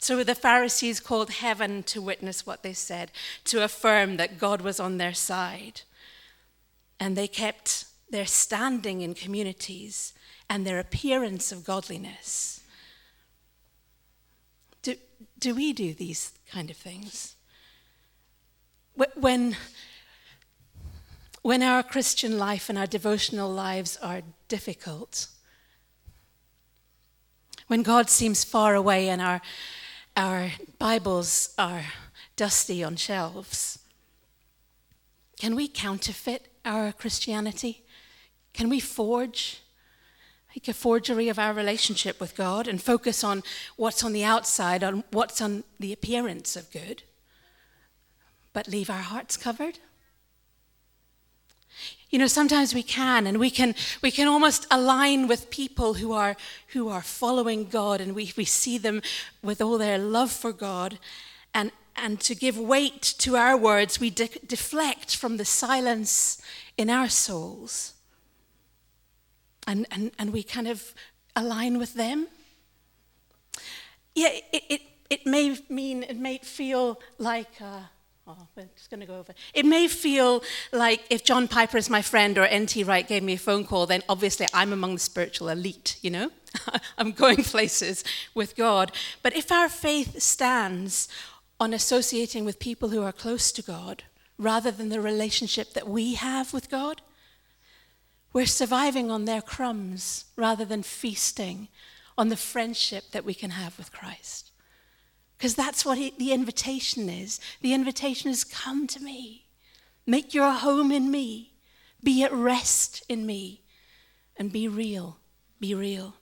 So 0.00 0.24
the 0.24 0.34
Pharisees 0.34 0.98
called 0.98 1.30
heaven 1.30 1.82
to 1.84 2.00
witness 2.00 2.46
what 2.46 2.62
they 2.62 2.72
said, 2.72 3.12
to 3.44 3.62
affirm 3.62 4.16
that 4.16 4.38
God 4.38 4.62
was 4.62 4.80
on 4.80 4.96
their 4.96 5.12
side. 5.12 5.82
And 6.98 7.16
they 7.16 7.28
kept 7.28 7.84
their 8.08 8.24
standing 8.24 9.02
in 9.02 9.12
communities 9.12 10.14
and 10.48 10.66
their 10.66 10.78
appearance 10.78 11.52
of 11.52 11.64
godliness. 11.64 12.62
Do, 14.82 14.96
do 15.38 15.54
we 15.54 15.74
do 15.74 15.92
these 15.92 16.32
kind 16.50 16.70
of 16.70 16.78
things? 16.78 17.36
When, 19.14 19.56
when 21.42 21.62
our 21.62 21.82
Christian 21.82 22.38
life 22.38 22.70
and 22.70 22.78
our 22.78 22.86
devotional 22.86 23.50
lives 23.50 23.98
are 24.02 24.22
difficult, 24.48 25.26
when 27.66 27.82
God 27.82 28.08
seems 28.08 28.44
far 28.44 28.74
away 28.74 29.10
and 29.10 29.20
our 29.20 29.42
our 30.20 30.50
Bibles 30.78 31.54
are 31.56 31.86
dusty 32.36 32.84
on 32.84 32.94
shelves. 32.96 33.78
Can 35.38 35.56
we 35.56 35.66
counterfeit 35.66 36.48
our 36.62 36.92
Christianity? 36.92 37.84
Can 38.52 38.68
we 38.68 38.80
forge, 38.80 39.62
a 40.68 40.74
forgery 40.74 41.30
of 41.30 41.38
our 41.38 41.54
relationship 41.54 42.20
with 42.20 42.36
God 42.36 42.68
and 42.68 42.82
focus 42.82 43.24
on 43.24 43.42
what's 43.76 44.04
on 44.04 44.12
the 44.12 44.22
outside, 44.22 44.84
on 44.84 45.04
what's 45.10 45.40
on 45.40 45.64
the 45.78 45.90
appearance 45.90 46.54
of 46.54 46.70
good, 46.70 47.02
but 48.52 48.68
leave 48.68 48.90
our 48.90 48.98
hearts 48.98 49.38
covered? 49.38 49.78
You 52.10 52.18
know, 52.18 52.26
sometimes 52.26 52.74
we 52.74 52.82
can, 52.82 53.24
and 53.28 53.38
we 53.38 53.50
can, 53.50 53.76
we 54.02 54.10
can 54.10 54.26
almost 54.26 54.66
align 54.68 55.28
with 55.28 55.48
people 55.48 55.94
who 55.94 56.12
are, 56.12 56.36
who 56.68 56.88
are 56.88 57.02
following 57.02 57.68
God, 57.68 58.00
and 58.00 58.16
we, 58.16 58.32
we 58.36 58.44
see 58.44 58.78
them 58.78 59.00
with 59.42 59.62
all 59.62 59.78
their 59.78 59.96
love 59.96 60.32
for 60.32 60.52
God. 60.52 60.98
And, 61.54 61.70
and 61.94 62.20
to 62.22 62.34
give 62.34 62.58
weight 62.58 63.02
to 63.18 63.36
our 63.36 63.56
words, 63.56 64.00
we 64.00 64.10
de- 64.10 64.28
deflect 64.44 65.14
from 65.14 65.36
the 65.36 65.44
silence 65.44 66.42
in 66.76 66.90
our 66.90 67.08
souls. 67.08 67.94
And, 69.68 69.86
and, 69.92 70.10
and 70.18 70.32
we 70.32 70.42
kind 70.42 70.66
of 70.66 70.92
align 71.36 71.78
with 71.78 71.94
them. 71.94 72.26
Yeah, 74.16 74.30
it, 74.52 74.62
it, 74.68 74.80
it 75.10 75.26
may 75.26 75.56
mean, 75.68 76.02
it 76.02 76.16
may 76.16 76.38
feel 76.38 77.00
like. 77.18 77.60
Uh, 77.60 77.82
Oh, 78.38 78.46
we're 78.54 78.68
just 78.76 78.90
going 78.90 79.00
to 79.00 79.06
go 79.06 79.18
over. 79.18 79.34
It 79.54 79.66
may 79.66 79.88
feel 79.88 80.44
like 80.72 81.02
if 81.10 81.24
John 81.24 81.48
Piper 81.48 81.76
is 81.76 81.90
my 81.90 82.00
friend 82.00 82.38
or 82.38 82.44
N.T. 82.44 82.84
Wright 82.84 83.06
gave 83.06 83.24
me 83.24 83.32
a 83.32 83.38
phone 83.38 83.64
call, 83.64 83.86
then 83.86 84.02
obviously 84.08 84.46
I'm 84.54 84.72
among 84.72 84.94
the 84.94 85.00
spiritual 85.00 85.48
elite, 85.48 85.98
you 86.00 86.10
know? 86.10 86.30
I'm 86.98 87.10
going 87.10 87.42
places 87.42 88.04
with 88.32 88.54
God. 88.54 88.92
But 89.22 89.34
if 89.34 89.50
our 89.50 89.68
faith 89.68 90.22
stands 90.22 91.08
on 91.58 91.74
associating 91.74 92.44
with 92.44 92.60
people 92.60 92.90
who 92.90 93.02
are 93.02 93.12
close 93.12 93.50
to 93.50 93.62
God 93.62 94.04
rather 94.38 94.70
than 94.70 94.90
the 94.90 95.00
relationship 95.00 95.72
that 95.72 95.88
we 95.88 96.14
have 96.14 96.52
with 96.52 96.70
God, 96.70 97.02
we're 98.32 98.46
surviving 98.46 99.10
on 99.10 99.24
their 99.24 99.42
crumbs 99.42 100.26
rather 100.36 100.64
than 100.64 100.84
feasting 100.84 101.66
on 102.16 102.28
the 102.28 102.36
friendship 102.36 103.10
that 103.10 103.24
we 103.24 103.34
can 103.34 103.50
have 103.50 103.76
with 103.76 103.90
Christ. 103.90 104.49
Because 105.40 105.54
that's 105.54 105.86
what 105.86 105.96
the 106.18 106.32
invitation 106.32 107.08
is. 107.08 107.40
The 107.62 107.72
invitation 107.72 108.30
is 108.30 108.44
come 108.44 108.86
to 108.88 109.00
me, 109.00 109.46
make 110.06 110.34
your 110.34 110.50
home 110.50 110.92
in 110.92 111.10
me, 111.10 111.54
be 112.04 112.22
at 112.22 112.30
rest 112.30 113.02
in 113.08 113.24
me, 113.24 113.62
and 114.36 114.52
be 114.52 114.68
real. 114.68 115.16
Be 115.58 115.74
real. 115.74 116.12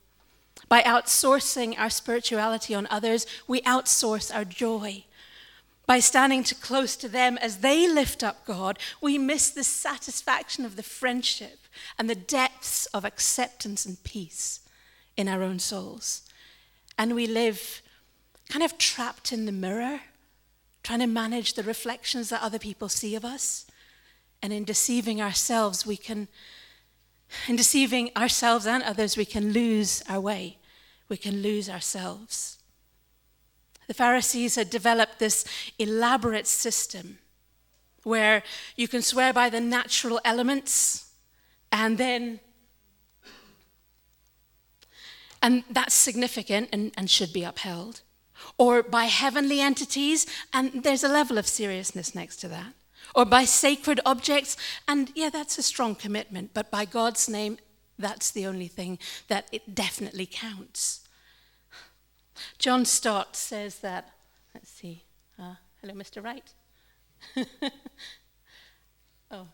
By 0.69 0.83
outsourcing 0.83 1.77
our 1.77 1.89
spirituality 1.89 2.73
on 2.73 2.87
others, 2.89 3.27
we 3.45 3.59
outsource 3.63 4.33
our 4.33 4.45
joy. 4.45 5.03
By 5.85 5.99
standing 5.99 6.45
too 6.45 6.55
close 6.55 6.95
to 6.95 7.09
them 7.09 7.37
as 7.39 7.57
they 7.57 7.89
lift 7.89 8.23
up 8.23 8.45
God, 8.45 8.79
we 9.01 9.17
miss 9.17 9.49
the 9.49 9.65
satisfaction 9.65 10.63
of 10.63 10.77
the 10.77 10.83
friendship 10.83 11.59
and 11.97 12.09
the 12.09 12.15
depths 12.15 12.85
of 12.93 13.03
acceptance 13.03 13.85
and 13.85 14.01
peace 14.05 14.61
in 15.17 15.27
our 15.27 15.43
own 15.43 15.59
souls. 15.59 16.21
And 16.97 17.15
we 17.15 17.27
live 17.27 17.81
kind 18.49 18.63
of 18.63 18.77
trapped 18.77 19.31
in 19.31 19.45
the 19.45 19.51
mirror, 19.51 20.01
trying 20.83 20.99
to 20.99 21.07
manage 21.07 21.53
the 21.53 21.63
reflections 21.63 22.29
that 22.29 22.41
other 22.41 22.59
people 22.59 22.89
see 22.89 23.15
of 23.15 23.23
us. 23.23 23.65
And 24.41 24.51
in 24.51 24.63
deceiving 24.63 25.21
ourselves, 25.21 25.85
we 25.85 25.95
can, 25.95 26.27
in 27.47 27.55
deceiving 27.55 28.09
ourselves 28.17 28.65
and 28.65 28.83
others, 28.83 29.15
we 29.15 29.25
can 29.25 29.53
lose 29.53 30.03
our 30.09 30.19
way. 30.19 30.57
We 31.07 31.17
can 31.17 31.41
lose 31.41 31.69
ourselves. 31.69 32.57
The 33.87 33.93
Pharisees 33.93 34.55
had 34.55 34.69
developed 34.69 35.19
this 35.19 35.45
elaborate 35.77 36.47
system 36.47 37.19
where 38.03 38.43
you 38.75 38.87
can 38.87 39.01
swear 39.01 39.33
by 39.33 39.49
the 39.49 39.59
natural 39.59 40.19
elements 40.23 41.11
and 41.71 41.97
then 41.97 42.39
and 45.41 45.63
that's 45.69 45.93
significant 45.93 46.69
and, 46.73 46.91
and 46.97 47.09
should 47.09 47.31
be 47.31 47.43
upheld 47.43 48.01
or 48.59 48.83
by 48.83 49.05
heavenly 49.05 49.59
entities 49.59 50.27
and 50.53 50.83
there's 50.83 51.03
a 51.03 51.07
level 51.07 51.39
of 51.39 51.47
seriousness 51.47 52.13
next 52.13 52.35
to 52.37 52.47
that. 52.49 52.73
Or 53.15 53.25
by 53.25 53.45
sacred 53.45 53.99
objects 54.05 54.55
and 54.87 55.11
yeah 55.15 55.29
that's 55.29 55.57
a 55.57 55.63
strong 55.63 55.95
commitment 55.95 56.53
but 56.53 56.69
by 56.69 56.85
god's 56.85 57.27
name 57.27 57.57
that's 57.97 58.29
the 58.29 58.45
only 58.45 58.67
thing 58.67 58.99
that 59.27 59.47
it 59.51 59.73
definitely 59.73 60.27
counts. 60.31 61.07
John 62.59 62.85
stott 62.85 63.35
says 63.35 63.79
that 63.79 64.11
let's 64.53 64.69
see 64.69 65.03
uh, 65.39 65.55
hello 65.81 65.95
mr 65.95 66.23
wright. 66.23 66.53
Oh. 69.31 69.47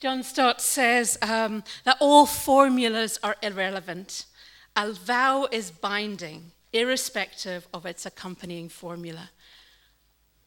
John 0.00 0.22
Stott 0.22 0.60
says 0.60 1.16
um, 1.22 1.64
that 1.84 1.96
all 1.98 2.26
formulas 2.26 3.18
are 3.22 3.36
irrelevant. 3.42 4.26
A 4.76 4.92
vow 4.92 5.48
is 5.50 5.70
binding, 5.70 6.52
irrespective 6.74 7.66
of 7.72 7.86
its 7.86 8.04
accompanying 8.04 8.68
formula. 8.68 9.30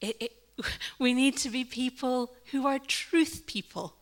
It, 0.01 0.17
it, 0.19 0.33
we 0.99 1.13
need 1.13 1.37
to 1.37 1.49
be 1.49 1.63
people 1.63 2.33
who 2.51 2.67
are 2.67 2.77
truth 2.77 3.43
people, 3.47 3.95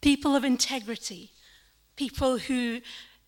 people 0.00 0.34
of 0.34 0.44
integrity, 0.44 1.32
people 1.96 2.38
who 2.38 2.80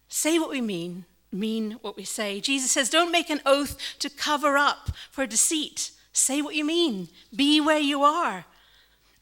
say 0.08 0.38
what 0.38 0.50
we 0.50 0.60
mean, 0.60 1.04
mean 1.32 1.72
what 1.82 1.96
we 1.96 2.04
say. 2.04 2.40
Jesus 2.40 2.70
says, 2.70 2.88
Don't 2.88 3.12
make 3.12 3.28
an 3.28 3.42
oath 3.44 3.76
to 3.98 4.08
cover 4.08 4.56
up 4.56 4.90
for 5.10 5.26
deceit. 5.26 5.90
Say 6.12 6.40
what 6.40 6.54
you 6.54 6.64
mean, 6.64 7.08
be 7.34 7.60
where 7.60 7.78
you 7.78 8.02
are. 8.02 8.46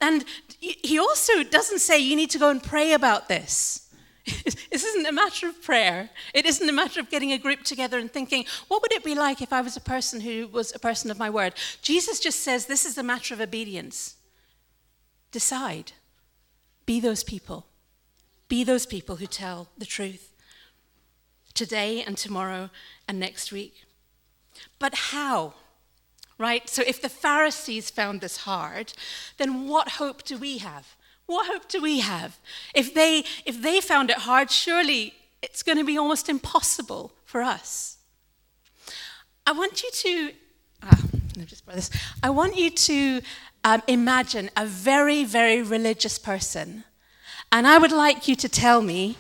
And 0.00 0.25
he 0.61 0.99
also 0.99 1.43
doesn't 1.43 1.81
say 1.81 1.99
you 1.99 2.14
need 2.14 2.31
to 2.31 2.38
go 2.38 2.50
and 2.50 2.62
pray 2.62 2.93
about 2.93 3.28
this. 3.28 3.83
this 4.45 4.85
isn't 4.85 5.07
a 5.07 5.12
matter 5.12 5.49
of 5.49 5.62
prayer. 5.62 6.11
It 6.33 6.47
isn't 6.47 6.69
a 6.69 6.73
matter 6.73 7.00
of 7.00 7.11
getting 7.11 7.33
a 7.33 7.38
group 7.38 7.62
together 7.62 7.99
and 7.99 8.11
thinking, 8.11 8.45
what 8.69 8.83
would 8.83 8.93
it 8.93 9.04
be 9.04 9.14
like 9.14 9.43
if 9.43 9.52
I 9.52 9.61
was 9.61 9.76
a 9.76 9.81
person 9.81 10.21
who 10.21 10.49
was 10.49 10.75
a 10.75 10.78
person 10.78 11.11
of 11.11 11.19
my 11.19 11.28
word? 11.28 11.54
Jesus 11.83 12.21
just 12.21 12.40
says 12.40 12.66
this 12.66 12.85
is 12.85 12.97
a 12.97 13.02
matter 13.02 13.35
of 13.35 13.40
obedience. 13.40 14.16
Decide. 15.31 15.93
Be 16.87 17.00
those 17.00 17.25
people. 17.25 17.66
Be 18.49 18.64
those 18.64 18.87
people 18.87 19.16
who 19.16 19.26
tell 19.26 19.69
the 19.76 19.87
truth 19.87 20.33
today 21.52 22.02
and 22.02 22.16
tomorrow 22.16 22.71
and 23.07 23.21
next 23.21 23.52
week. 23.52 23.85
But 24.78 24.95
how? 24.95 25.54
right? 26.38 26.69
So 26.69 26.83
if 26.87 27.00
the 27.00 27.09
Pharisees 27.09 27.90
found 27.90 28.21
this 28.21 28.38
hard, 28.38 28.93
then 29.38 29.69
what 29.69 29.90
hope 29.90 30.25
do 30.25 30.37
we 30.37 30.59
have? 30.59 30.97
What 31.26 31.47
hope 31.47 31.69
do 31.69 31.81
we 31.81 32.00
have? 32.00 32.38
If 32.75 32.93
they, 32.95 33.25
if 33.45 33.61
they 33.62 33.81
found 33.81 34.11
it 34.11 34.19
hard, 34.19 34.50
surely 34.50 35.14
it's 35.43 35.62
going 35.62 35.78
to 35.78 35.85
be 35.85 35.99
almost 35.99 36.28
impossible 36.28 37.12
for 37.25 37.43
us. 37.43 37.97
I 39.47 39.52
want 39.52 39.83
you 39.83 39.90
to, 39.90 40.33
ah, 40.82 41.00
just 41.47 41.67
this. 41.67 41.91
I 42.23 42.30
want 42.30 42.56
you 42.56 42.71
to 42.71 43.21
um, 43.65 43.82
imagine 43.87 44.50
a 44.56 44.67
very, 44.67 45.25
very 45.25 45.63
religious 45.63 46.19
person. 46.19 46.84
And 47.50 47.67
I 47.67 47.78
would 47.78 47.93
like 47.93 48.28
you 48.28 48.37
to 48.37 48.49
tell 48.49 48.82
me 48.82 49.17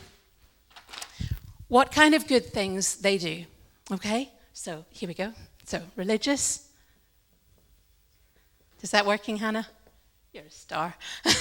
what 1.68 1.90
kind 1.90 2.14
of 2.14 2.26
good 2.26 2.46
things 2.46 2.96
they 2.96 3.18
do. 3.18 3.44
Okay? 3.90 4.30
So 4.52 4.84
here 4.90 5.08
we 5.08 5.14
go. 5.14 5.32
So, 5.66 5.82
religious, 5.96 6.68
is 8.82 8.90
that 8.90 9.06
working, 9.06 9.38
Hannah? 9.38 9.66
You're 10.34 10.42
a 10.46 10.50
star. 10.50 10.94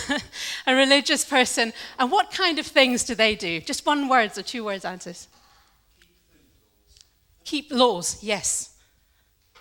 a 0.67 0.75
religious 0.75 1.25
person. 1.25 1.73
And 1.97 2.11
what 2.11 2.31
kind 2.31 2.59
of 2.59 2.67
things 2.67 3.03
do 3.03 3.15
they 3.15 3.33
do? 3.33 3.59
Just 3.59 3.87
one 3.87 4.07
words 4.07 4.37
or 4.37 4.43
two 4.43 4.63
words 4.63 4.85
answers. 4.85 5.27
Keep 7.43 7.71
laws, 7.71 8.23
yes. 8.23 8.77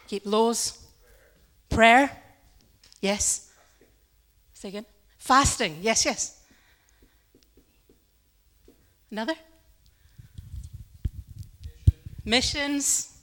Keep 0.07 0.27
laws. 0.27 0.79
Prayer, 1.71 2.11
yes. 3.01 3.51
Say 4.53 4.69
again. 4.69 4.85
Fasting, 5.17 5.79
yes, 5.81 6.05
yes. 6.05 6.39
Another? 9.11 9.35
Missions. 12.23 13.17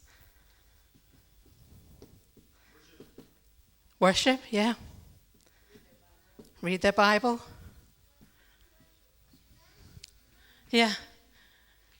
Worship, 3.99 4.39
yeah. 4.49 4.73
Read 6.61 6.81
their 6.81 6.91
Bible. 6.91 7.39
Yeah. 10.69 10.93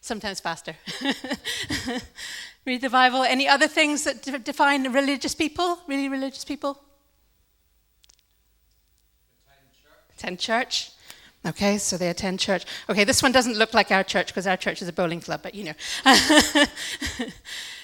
Sometimes 0.02 0.40
faster. 0.40 0.76
Read 2.66 2.82
the 2.82 2.90
Bible. 2.90 3.24
Any 3.24 3.48
other 3.48 3.68
things 3.68 4.04
that 4.04 4.44
define 4.44 4.92
religious 4.92 5.34
people? 5.34 5.80
Really 5.88 6.10
religious 6.10 6.44
people? 6.44 6.80
Attend 10.18 10.40
church. 10.40 10.92
Okay, 11.46 11.78
so 11.78 11.96
they 11.96 12.10
attend 12.10 12.40
church. 12.40 12.66
Okay, 12.90 13.06
this 13.06 13.24
one 13.24 13.32
doesn't 13.32 13.58
look 13.58 13.74
like 13.74 13.92
our 13.92 14.04
church 14.04 14.28
because 14.28 14.46
our 14.46 14.58
church 14.58 14.82
is 14.82 14.90
a 14.90 14.94
bowling 14.94 15.22
club, 15.22 15.42
but 15.42 15.56
you 15.56 15.64
know. 15.64 15.74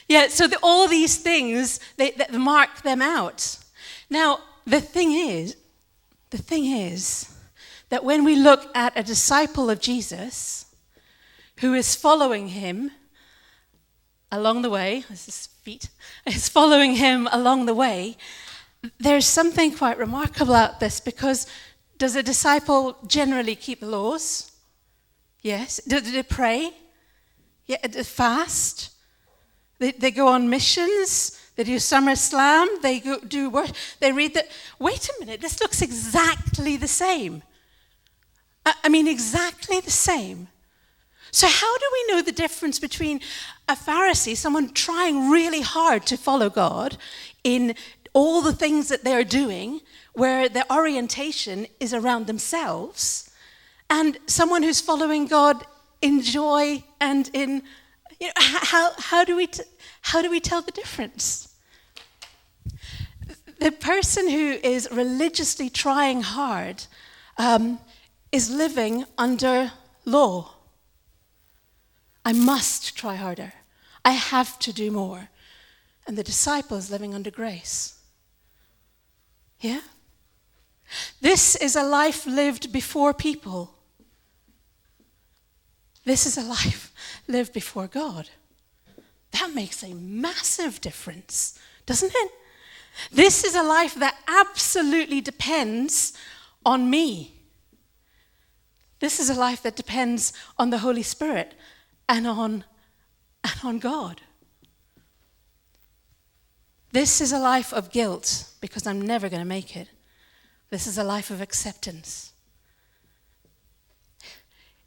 yeah, 0.09 0.27
so 0.27 0.45
the, 0.45 0.59
all 0.61 0.89
these 0.89 1.17
things, 1.17 1.79
they, 1.95 2.11
they 2.11 2.37
mark 2.37 2.81
them 2.81 3.01
out. 3.01 3.57
Now, 4.09 4.39
the 4.65 4.81
thing 4.81 5.13
is, 5.13 5.55
the 6.29 6.37
thing 6.37 6.65
is 6.65 7.31
that 7.89 8.03
when 8.03 8.23
we 8.23 8.35
look 8.35 8.69
at 8.75 8.97
a 8.97 9.03
disciple 9.03 9.69
of 9.69 9.79
Jesus 9.79 10.65
who 11.59 11.73
is 11.73 11.95
following 11.95 12.49
him 12.49 12.91
along 14.31 14.61
the 14.61 14.69
way, 14.69 15.03
this 15.09 15.27
is 15.27 15.47
feet, 15.63 15.89
is 16.25 16.49
following 16.49 16.95
him 16.95 17.27
along 17.31 17.65
the 17.65 17.73
way, 17.73 18.17
there's 18.99 19.25
something 19.25 19.75
quite 19.75 19.97
remarkable 19.97 20.53
about 20.53 20.79
this 20.79 20.99
because 20.99 21.47
does 21.97 22.15
a 22.15 22.23
disciple 22.23 22.97
generally 23.07 23.55
keep 23.55 23.79
the 23.79 23.87
laws? 23.87 24.51
Yes. 25.41 25.79
Do 25.87 25.99
they 26.01 26.23
pray? 26.23 26.71
Yeah, 27.67 27.77
fast? 28.03 28.91
They, 29.79 29.91
they 29.91 30.11
go 30.11 30.27
on 30.27 30.49
missions? 30.49 31.39
They 31.55 31.63
do 31.63 31.79
Summer 31.79 32.15
Slam. 32.15 32.67
They 32.81 32.99
go, 32.99 33.19
do 33.19 33.49
work. 33.49 33.69
They 33.99 34.11
read 34.11 34.33
that. 34.33 34.49
Wait 34.79 35.07
a 35.09 35.13
minute, 35.19 35.41
this 35.41 35.61
looks 35.61 35.81
exactly 35.81 36.77
the 36.77 36.87
same. 36.87 37.43
I, 38.65 38.73
I 38.83 38.89
mean, 38.89 39.07
exactly 39.07 39.79
the 39.79 39.91
same. 39.91 40.49
So, 41.31 41.47
how 41.47 41.77
do 41.77 41.85
we 41.91 42.13
know 42.13 42.21
the 42.21 42.31
difference 42.31 42.79
between 42.79 43.19
a 43.67 43.75
Pharisee, 43.75 44.37
someone 44.37 44.73
trying 44.73 45.29
really 45.29 45.61
hard 45.61 46.05
to 46.07 46.17
follow 46.17 46.49
God 46.49 46.97
in 47.43 47.75
all 48.13 48.41
the 48.41 48.53
things 48.53 48.87
that 48.87 49.03
they're 49.03 49.25
doing, 49.25 49.81
where 50.13 50.47
their 50.47 50.63
orientation 50.71 51.67
is 51.79 51.93
around 51.93 52.27
themselves, 52.27 53.29
and 53.89 54.17
someone 54.27 54.63
who's 54.63 54.79
following 54.79 55.27
God 55.27 55.65
in 56.01 56.21
joy 56.21 56.83
and 57.01 57.29
in 57.33 57.63
you 58.19 58.27
know, 58.27 58.33
how, 58.35 58.91
how, 58.97 59.23
do 59.23 59.35
we 59.35 59.47
t- 59.47 59.63
how 60.01 60.21
do 60.21 60.29
we 60.29 60.39
tell 60.39 60.61
the 60.61 60.71
difference? 60.71 61.53
The 63.59 63.71
person 63.71 64.29
who 64.29 64.57
is 64.63 64.87
religiously 64.91 65.69
trying 65.69 66.21
hard 66.21 66.83
um, 67.37 67.79
is 68.31 68.49
living 68.49 69.05
under 69.17 69.71
law. 70.05 70.51
I 72.23 72.33
must 72.33 72.97
try 72.97 73.15
harder. 73.15 73.53
I 74.03 74.11
have 74.11 74.59
to 74.59 74.73
do 74.73 74.91
more. 74.91 75.29
And 76.07 76.17
the 76.17 76.23
disciple 76.23 76.77
is 76.77 76.91
living 76.91 77.15
under 77.15 77.31
grace. 77.31 77.99
Yeah? 79.59 79.81
This 81.21 81.55
is 81.55 81.75
a 81.75 81.83
life 81.83 82.25
lived 82.25 82.71
before 82.71 83.13
people. 83.13 83.74
This 86.05 86.25
is 86.25 86.37
a 86.37 86.41
life 86.41 86.93
lived 87.27 87.51
before 87.51 87.87
God. 87.87 88.29
That 89.31 89.53
makes 89.53 89.83
a 89.83 89.93
massive 89.93 90.79
difference, 90.79 91.59
doesn't 91.85 92.13
it? 92.13 92.31
This 93.11 93.43
is 93.43 93.55
a 93.55 93.63
life 93.63 93.95
that 93.95 94.17
absolutely 94.27 95.19
depends 95.19 96.13
on 96.65 96.89
me. 96.89 97.33
This 98.99 99.19
is 99.19 99.29
a 99.29 99.33
life 99.33 99.61
that 99.63 99.75
depends 99.75 100.31
on 100.57 100.69
the 100.69 100.77
Holy 100.77 101.03
Spirit 101.03 101.53
and 102.07 102.25
on, 102.25 102.63
and 103.43 103.59
on 103.63 103.79
God. 103.79 104.21
This 106.91 107.19
is 107.19 107.33
a 107.33 107.39
life 107.39 107.73
of 107.73 107.91
guilt 107.91 108.51
because 108.61 108.87
I'm 108.87 109.01
never 109.01 109.27
going 109.27 109.41
to 109.41 109.47
make 109.47 109.75
it. 109.75 109.89
This 110.69 110.87
is 110.87 110.97
a 110.97 111.03
life 111.03 111.29
of 111.29 111.41
acceptance. 111.41 112.31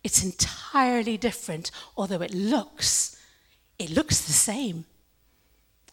It's 0.08 0.24
entirely 0.24 1.18
different, 1.18 1.70
although 1.94 2.22
it 2.22 2.32
looks, 2.32 3.20
it 3.78 3.90
looks 3.90 4.22
the 4.22 4.32
same. 4.32 4.86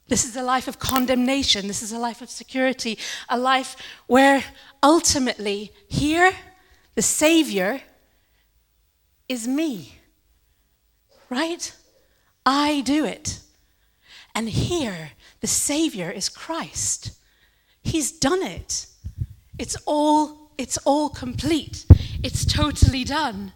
This 0.07 0.23
is 0.23 0.37
a 0.37 0.41
life 0.41 0.69
of 0.69 0.79
condemnation. 0.79 1.67
This 1.67 1.83
is 1.83 1.91
a 1.91 1.99
life 1.99 2.21
of 2.21 2.29
security, 2.29 2.97
a 3.27 3.37
life 3.37 3.75
where 4.07 4.41
ultimately, 4.81 5.73
here, 5.89 6.31
the 6.95 7.01
Savior 7.01 7.81
is 9.27 9.49
me. 9.49 9.97
Right? 11.29 11.75
I 12.45 12.83
do 12.85 13.03
it. 13.03 13.41
And 14.33 14.47
here, 14.47 15.11
the 15.41 15.47
Savior 15.47 16.09
is 16.09 16.29
Christ. 16.29 17.11
He's 17.83 18.13
done 18.13 18.43
it. 18.43 18.87
It's 19.59 19.75
all, 19.85 20.51
it's 20.57 20.77
all 20.85 21.09
complete. 21.09 21.85
It's 22.23 22.45
totally 22.45 23.03
done. 23.03 23.53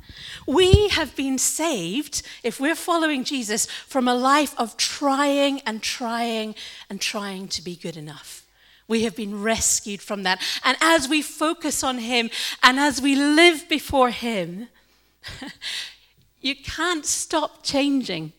We 0.48 0.90
have 0.90 1.16
been 1.16 1.38
saved, 1.38 2.22
if 2.44 2.60
we're 2.60 2.76
following 2.76 3.24
Jesus, 3.24 3.66
from 3.66 4.08
a 4.08 4.16
life 4.16 4.54
of 4.58 4.78
trying 4.78 5.62
and 5.62 5.82
trying 5.82 6.56
and 6.90 7.00
trying 7.00 7.48
to 7.50 7.62
be 7.62 7.76
good 7.76 7.98
enough. 7.98 8.46
We 8.88 9.04
have 9.04 9.16
been 9.16 9.42
rescued 9.42 10.02
from 10.02 10.24
that. 10.24 10.42
And 10.64 10.76
as 10.82 11.08
we 11.08 11.22
focus 11.22 11.84
on 11.84 12.00
Him 12.00 12.30
and 12.64 12.80
as 12.80 13.02
we 13.02 13.16
live 13.16 13.70
before 13.70 14.10
Him, 14.10 14.68
you 16.42 16.56
can't 16.56 17.06
stop 17.06 17.64
changing. 17.64 18.34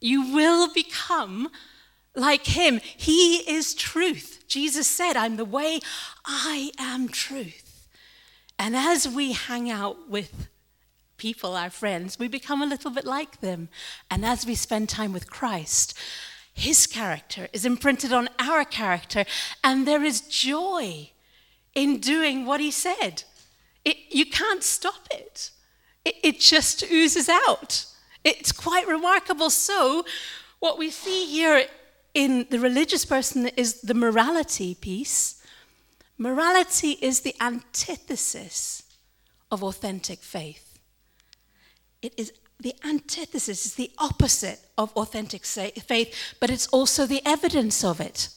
You 0.00 0.32
will 0.32 0.72
become 0.72 1.48
like 2.14 2.46
Him. 2.46 2.80
He 2.96 3.38
is 3.50 3.74
truth. 3.74 4.44
Jesus 4.46 4.86
said, 4.86 5.16
I'm 5.16 5.36
the 5.36 5.44
way, 5.44 5.80
I 6.24 6.70
am 6.78 7.08
truth. 7.08 7.67
And 8.58 8.76
as 8.76 9.08
we 9.08 9.32
hang 9.32 9.70
out 9.70 10.08
with 10.08 10.48
people, 11.16 11.54
our 11.54 11.70
friends, 11.70 12.18
we 12.18 12.28
become 12.28 12.62
a 12.62 12.66
little 12.66 12.90
bit 12.90 13.04
like 13.04 13.40
them. 13.40 13.68
And 14.10 14.24
as 14.24 14.46
we 14.46 14.54
spend 14.54 14.88
time 14.88 15.12
with 15.12 15.30
Christ, 15.30 15.96
his 16.52 16.86
character 16.86 17.48
is 17.52 17.64
imprinted 17.64 18.12
on 18.12 18.28
our 18.38 18.64
character, 18.64 19.24
and 19.62 19.86
there 19.86 20.02
is 20.02 20.22
joy 20.22 21.10
in 21.74 22.00
doing 22.00 22.46
what 22.46 22.60
he 22.60 22.72
said. 22.72 23.22
It, 23.84 23.96
you 24.10 24.26
can't 24.26 24.64
stop 24.64 25.06
it. 25.10 25.50
it, 26.04 26.16
it 26.24 26.40
just 26.40 26.82
oozes 26.90 27.28
out. 27.28 27.86
It's 28.24 28.50
quite 28.50 28.88
remarkable. 28.88 29.50
So, 29.50 30.04
what 30.58 30.78
we 30.78 30.90
see 30.90 31.26
here 31.26 31.66
in 32.14 32.46
the 32.50 32.58
religious 32.58 33.04
person 33.04 33.46
is 33.56 33.80
the 33.80 33.94
morality 33.94 34.74
piece. 34.74 35.37
Morality 36.18 36.98
is 37.00 37.20
the 37.20 37.34
antithesis 37.40 38.82
of 39.50 39.62
authentic 39.62 40.18
faith. 40.18 40.78
It 42.02 42.12
is 42.16 42.32
the 42.60 42.74
antithesis, 42.84 43.64
it's 43.64 43.74
the 43.76 43.92
opposite 43.98 44.58
of 44.76 44.92
authentic 44.96 45.44
faith, 45.44 46.34
but 46.40 46.50
it's 46.50 46.66
also 46.68 47.06
the 47.06 47.22
evidence 47.24 47.84
of 47.84 48.00
it. 48.00 48.30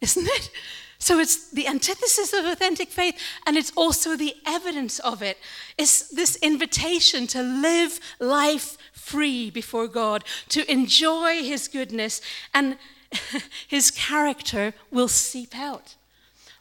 Isn't 0.00 0.26
it? 0.26 0.50
So 0.98 1.18
it's 1.18 1.50
the 1.50 1.66
antithesis 1.68 2.32
of 2.32 2.44
authentic 2.44 2.88
faith, 2.88 3.16
and 3.46 3.56
it's 3.56 3.72
also 3.76 4.16
the 4.16 4.34
evidence 4.46 4.98
of 4.98 5.22
it. 5.22 5.38
It's 5.78 6.08
this 6.08 6.36
invitation 6.36 7.26
to 7.28 7.42
live 7.42 8.00
life 8.18 8.76
free 8.92 9.48
before 9.50 9.88
God, 9.88 10.24
to 10.50 10.70
enjoy 10.70 11.42
His 11.42 11.68
goodness, 11.68 12.20
and 12.52 12.76
His 13.68 13.90
character 13.90 14.74
will 14.90 15.08
seep 15.08 15.56
out. 15.56 15.94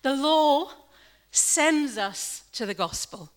The 0.01 0.15
law 0.15 0.71
sends 1.31 1.97
us 1.97 2.43
to 2.53 2.65
the 2.65 2.73
gospel. 2.73 3.29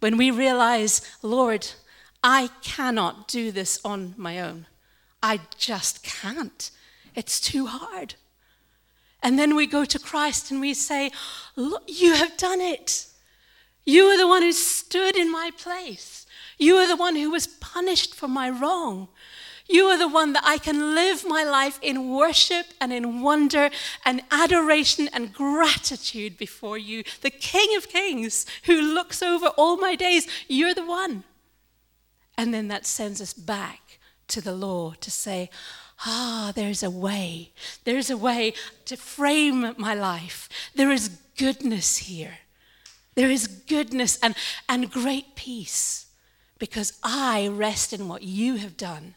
When 0.00 0.16
we 0.16 0.30
realize, 0.30 1.00
Lord, 1.22 1.66
I 2.22 2.50
cannot 2.62 3.28
do 3.28 3.50
this 3.50 3.80
on 3.84 4.14
my 4.16 4.40
own. 4.40 4.66
I 5.22 5.40
just 5.58 6.02
can't. 6.02 6.70
It's 7.14 7.40
too 7.40 7.66
hard. 7.66 8.14
And 9.22 9.38
then 9.38 9.56
we 9.56 9.66
go 9.66 9.84
to 9.84 9.98
Christ 9.98 10.50
and 10.50 10.60
we 10.60 10.74
say, 10.74 11.10
Look, 11.56 11.82
you 11.86 12.14
have 12.14 12.36
done 12.36 12.60
it. 12.60 13.06
You 13.84 14.04
are 14.06 14.18
the 14.18 14.28
one 14.28 14.42
who 14.42 14.52
stood 14.52 15.16
in 15.16 15.32
my 15.32 15.50
place. 15.56 16.26
You 16.58 16.76
are 16.76 16.88
the 16.88 16.96
one 16.96 17.16
who 17.16 17.30
was 17.30 17.46
punished 17.46 18.14
for 18.14 18.28
my 18.28 18.50
wrong. 18.50 19.08
You 19.68 19.86
are 19.86 19.98
the 19.98 20.08
one 20.08 20.32
that 20.34 20.44
I 20.44 20.58
can 20.58 20.94
live 20.94 21.24
my 21.26 21.42
life 21.42 21.78
in 21.82 22.10
worship 22.10 22.66
and 22.80 22.92
in 22.92 23.20
wonder 23.20 23.70
and 24.04 24.22
adoration 24.30 25.08
and 25.12 25.32
gratitude 25.32 26.38
before 26.38 26.78
you, 26.78 27.02
the 27.22 27.30
King 27.30 27.76
of 27.76 27.88
Kings 27.88 28.46
who 28.64 28.80
looks 28.80 29.22
over 29.22 29.46
all 29.56 29.76
my 29.76 29.96
days. 29.96 30.28
You're 30.46 30.74
the 30.74 30.86
one. 30.86 31.24
And 32.38 32.54
then 32.54 32.68
that 32.68 32.86
sends 32.86 33.20
us 33.20 33.32
back 33.32 33.98
to 34.28 34.40
the 34.40 34.52
law 34.52 34.92
to 35.00 35.10
say, 35.10 35.50
ah, 36.04 36.52
there's 36.54 36.82
a 36.82 36.90
way. 36.90 37.52
There's 37.84 38.10
a 38.10 38.16
way 38.16 38.52
to 38.84 38.96
frame 38.96 39.74
my 39.78 39.94
life. 39.94 40.48
There 40.74 40.90
is 40.90 41.08
goodness 41.36 41.98
here. 41.98 42.38
There 43.14 43.30
is 43.30 43.46
goodness 43.46 44.18
and, 44.22 44.34
and 44.68 44.90
great 44.90 45.34
peace 45.34 46.06
because 46.58 46.98
I 47.02 47.48
rest 47.48 47.92
in 47.92 48.08
what 48.08 48.22
you 48.22 48.56
have 48.56 48.76
done. 48.76 49.14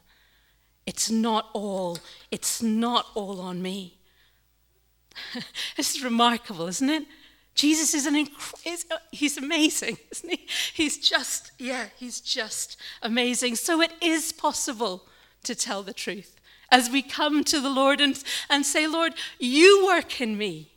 It's 0.90 1.12
not 1.12 1.52
all, 1.54 2.00
it's 2.32 2.64
not 2.64 3.06
all 3.14 3.40
on 3.42 3.62
me. 3.62 4.00
this 5.78 5.96
is 5.96 6.04
remarkable, 6.04 6.66
isn't 6.66 6.90
it? 6.90 7.06
Jesus 7.54 7.94
is 7.94 8.08
an 8.08 8.16
inc- 8.16 8.90
uh, 8.90 8.98
he's 9.12 9.38
amazing, 9.38 10.00
isn't 10.12 10.30
he? 10.32 10.48
He's 10.74 10.98
just, 10.98 11.52
yeah, 11.60 11.90
he's 11.96 12.20
just 12.20 12.76
amazing. 13.04 13.56
So 13.56 13.82
it 13.82 13.92
is 14.02 14.32
possible 14.32 15.06
to 15.44 15.54
tell 15.54 15.84
the 15.84 15.94
truth. 15.94 16.40
As 16.72 16.90
we 16.90 17.04
come 17.04 17.44
to 17.44 17.60
the 17.60 17.70
Lord 17.70 18.02
and, 18.02 18.24
and 18.50 18.66
say, 18.66 18.88
Lord, 18.88 19.14
you 19.38 19.86
work 19.86 20.20
in 20.20 20.40
me. 20.40 20.72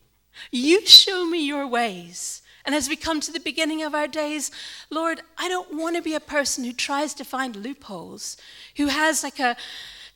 You 0.50 0.84
show 0.84 1.24
me 1.24 1.42
your 1.42 1.66
ways. 1.66 2.42
And 2.66 2.74
as 2.74 2.86
we 2.86 2.96
come 2.96 3.20
to 3.22 3.32
the 3.32 3.40
beginning 3.40 3.82
of 3.82 3.94
our 3.94 4.08
days, 4.08 4.50
Lord, 4.90 5.22
I 5.38 5.48
don't 5.48 5.74
want 5.74 5.96
to 5.96 6.02
be 6.02 6.14
a 6.14 6.20
person 6.20 6.64
who 6.64 6.74
tries 6.74 7.14
to 7.14 7.24
find 7.24 7.56
loopholes, 7.56 8.36
who 8.76 8.88
has 8.88 9.22
like 9.22 9.40
a, 9.40 9.56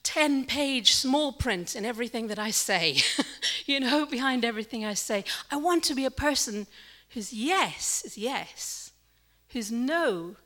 10 0.07 0.47
page 0.47 0.95
small 0.95 1.33
print 1.33 1.75
in 1.75 1.85
everything 1.85 2.29
that 2.29 2.39
I 2.39 2.53
say, 2.53 2.99
you 3.67 3.81
know, 3.81 4.07
behind 4.07 4.45
everything 4.45 4.85
I 4.85 4.95
say. 4.95 5.25
I 5.51 5.57
want 5.57 5.83
to 5.85 5.97
be 5.97 6.05
a 6.05 6.13
person 6.13 6.69
whose 7.11 7.33
yes 7.33 8.05
is 8.05 8.17
yes, 8.17 8.93
whose 9.49 9.73
no 9.73 10.37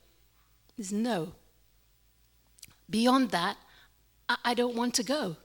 is 0.79 0.95
no. 0.95 1.33
Beyond 2.89 3.33
that, 3.33 3.59
I, 4.31 4.37
I 4.47 4.55
don't 4.55 4.75
want 4.75 4.95
to 4.95 5.03
go. 5.03 5.37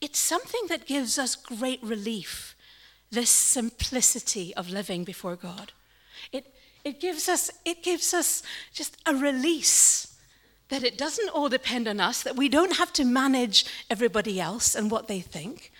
It's 0.00 0.20
something 0.20 0.68
that 0.68 0.86
gives 0.86 1.18
us 1.18 1.34
great 1.34 1.82
relief, 1.82 2.54
this 3.10 3.30
simplicity 3.30 4.54
of 4.54 4.70
living 4.70 5.02
before 5.02 5.34
God. 5.34 5.72
It, 6.30 6.54
it, 6.84 7.00
gives 7.00 7.28
us, 7.28 7.50
it 7.64 7.82
gives 7.82 8.14
us 8.14 8.44
just 8.72 8.96
a 9.06 9.14
release 9.16 10.17
that 10.68 10.82
it 10.82 10.98
doesn't 10.98 11.30
all 11.30 11.48
depend 11.48 11.88
on 11.88 12.00
us, 12.00 12.22
that 12.22 12.36
we 12.36 12.48
don't 12.48 12.76
have 12.76 12.92
to 12.94 13.04
manage 13.04 13.64
everybody 13.88 14.40
else 14.40 14.74
and 14.74 14.90
what 14.90 15.08
they 15.08 15.20
think. 15.20 15.72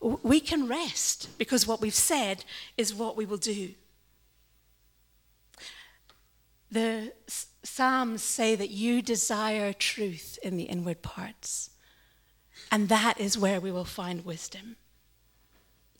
We 0.00 0.40
can 0.40 0.66
rest 0.66 1.28
because 1.36 1.66
what 1.66 1.80
we've 1.80 1.94
said 1.94 2.44
is 2.78 2.94
what 2.94 3.16
we 3.16 3.26
will 3.26 3.36
do. 3.36 3.74
The 6.70 7.12
Psalms 7.62 8.22
say 8.22 8.54
that 8.54 8.70
you 8.70 9.02
desire 9.02 9.72
truth 9.72 10.38
in 10.42 10.56
the 10.56 10.64
inward 10.64 11.02
parts, 11.02 11.70
and 12.72 12.88
that 12.88 13.20
is 13.20 13.36
where 13.36 13.60
we 13.60 13.72
will 13.72 13.84
find 13.84 14.24
wisdom. 14.24 14.76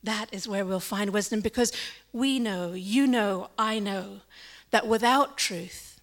That 0.02 0.32
is 0.32 0.48
where 0.48 0.64
we'll 0.64 0.80
find 0.80 1.10
wisdom 1.10 1.40
because 1.40 1.72
we 2.12 2.38
know, 2.38 2.72
you 2.72 3.06
know, 3.06 3.50
I 3.58 3.78
know, 3.78 4.20
that 4.70 4.86
without 4.86 5.36
truth, 5.36 6.00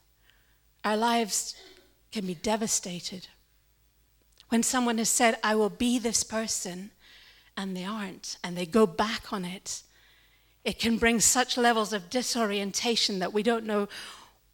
our 0.83 0.97
lives 0.97 1.55
can 2.11 2.25
be 2.25 2.35
devastated. 2.35 3.27
When 4.49 4.63
someone 4.63 4.97
has 4.97 5.09
said, 5.09 5.37
I 5.43 5.55
will 5.55 5.69
be 5.69 5.99
this 5.99 6.23
person, 6.23 6.91
and 7.57 7.75
they 7.75 7.83
aren't, 7.83 8.37
and 8.43 8.55
they 8.55 8.65
go 8.65 8.85
back 8.85 9.33
on 9.33 9.43
it, 9.43 9.83
it 10.63 10.79
can 10.79 10.97
bring 10.97 11.19
such 11.19 11.57
levels 11.57 11.93
of 11.93 12.09
disorientation 12.09 13.19
that 13.19 13.33
we 13.33 13.43
don't 13.43 13.65
know 13.65 13.87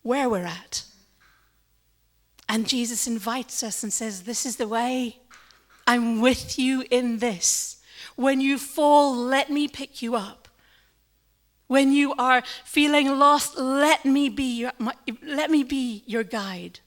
where 0.01 0.29
we're 0.29 0.45
at. 0.45 0.83
And 2.47 2.67
Jesus 2.67 3.07
invites 3.07 3.63
us 3.63 3.83
and 3.83 3.91
says, 3.91 4.23
This 4.23 4.45
is 4.45 4.57
the 4.57 4.67
way. 4.67 5.19
I'm 5.87 6.21
with 6.21 6.59
you 6.59 6.85
in 6.89 7.19
this. 7.19 7.81
When 8.15 8.41
you 8.41 8.57
fall, 8.57 9.15
let 9.15 9.49
me 9.49 9.67
pick 9.67 10.01
you 10.01 10.15
up. 10.15 10.47
When 11.67 11.91
you 11.91 12.13
are 12.13 12.43
feeling 12.63 13.17
lost, 13.17 13.57
let 13.57 14.05
me 14.05 14.29
be 14.29 14.59
your, 14.59 14.71
my, 14.77 14.93
let 15.23 15.49
me 15.49 15.63
be 15.63 16.03
your 16.05 16.23
guide. 16.23 16.79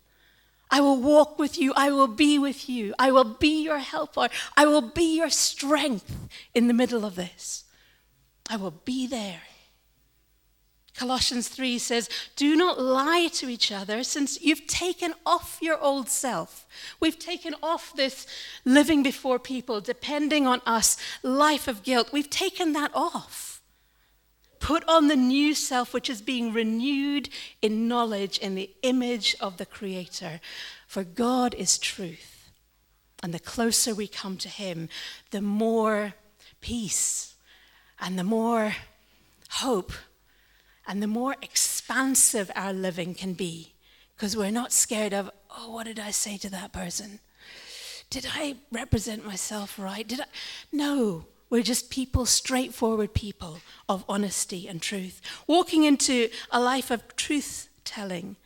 I 0.70 0.80
will 0.80 1.00
walk 1.00 1.38
with 1.38 1.58
you. 1.58 1.72
I 1.76 1.90
will 1.90 2.08
be 2.08 2.38
with 2.38 2.68
you. 2.68 2.94
I 2.98 3.12
will 3.12 3.24
be 3.24 3.62
your 3.62 3.78
helper. 3.78 4.28
I 4.56 4.66
will 4.66 4.82
be 4.82 5.16
your 5.16 5.30
strength 5.30 6.28
in 6.54 6.66
the 6.66 6.74
middle 6.74 7.04
of 7.04 7.14
this. 7.14 7.64
I 8.50 8.56
will 8.56 8.72
be 8.84 9.06
there. 9.06 9.42
Colossians 10.96 11.48
3 11.48 11.78
says, 11.78 12.08
Do 12.36 12.56
not 12.56 12.80
lie 12.80 13.28
to 13.34 13.48
each 13.48 13.70
other 13.70 14.02
since 14.02 14.40
you've 14.40 14.66
taken 14.66 15.12
off 15.26 15.58
your 15.60 15.78
old 15.78 16.08
self. 16.08 16.66
We've 17.00 17.18
taken 17.18 17.54
off 17.62 17.94
this 17.94 18.26
living 18.64 19.02
before 19.02 19.38
people, 19.38 19.80
depending 19.80 20.46
on 20.46 20.62
us, 20.64 20.96
life 21.22 21.68
of 21.68 21.82
guilt. 21.82 22.12
We've 22.12 22.30
taken 22.30 22.72
that 22.72 22.90
off. 22.94 23.55
Put 24.60 24.84
on 24.88 25.08
the 25.08 25.16
new 25.16 25.54
self, 25.54 25.92
which 25.92 26.10
is 26.10 26.22
being 26.22 26.52
renewed 26.52 27.28
in 27.62 27.88
knowledge 27.88 28.38
in 28.38 28.54
the 28.54 28.70
image 28.82 29.36
of 29.40 29.56
the 29.56 29.66
Creator. 29.66 30.40
For 30.86 31.04
God 31.04 31.54
is 31.54 31.78
truth. 31.78 32.50
And 33.22 33.32
the 33.32 33.38
closer 33.38 33.94
we 33.94 34.08
come 34.08 34.36
to 34.38 34.48
Him, 34.48 34.88
the 35.30 35.40
more 35.40 36.14
peace 36.60 37.34
and 38.00 38.18
the 38.18 38.24
more 38.24 38.74
hope 39.50 39.92
and 40.86 41.02
the 41.02 41.06
more 41.06 41.36
expansive 41.42 42.50
our 42.54 42.72
living 42.72 43.14
can 43.14 43.34
be. 43.34 43.74
Because 44.14 44.36
we're 44.36 44.50
not 44.50 44.72
scared 44.72 45.12
of, 45.12 45.30
oh, 45.50 45.72
what 45.72 45.86
did 45.86 45.98
I 45.98 46.10
say 46.10 46.36
to 46.38 46.50
that 46.50 46.72
person? 46.72 47.20
Did 48.08 48.26
I 48.32 48.56
represent 48.70 49.26
myself 49.26 49.78
right? 49.78 50.06
Did 50.06 50.20
I? 50.20 50.24
No, 50.72 51.26
we're 51.48 51.62
just 51.62 51.90
people, 51.90 52.26
straightforward 52.26 53.14
people 53.14 53.58
of 53.88 54.04
honesty 54.08 54.66
and 54.66 54.82
truth. 54.82 55.20
Walking 55.46 55.84
into 55.84 56.28
a 56.50 56.60
life 56.60 56.90
of 56.90 57.16
truth 57.16 57.68
telling, 57.84 58.36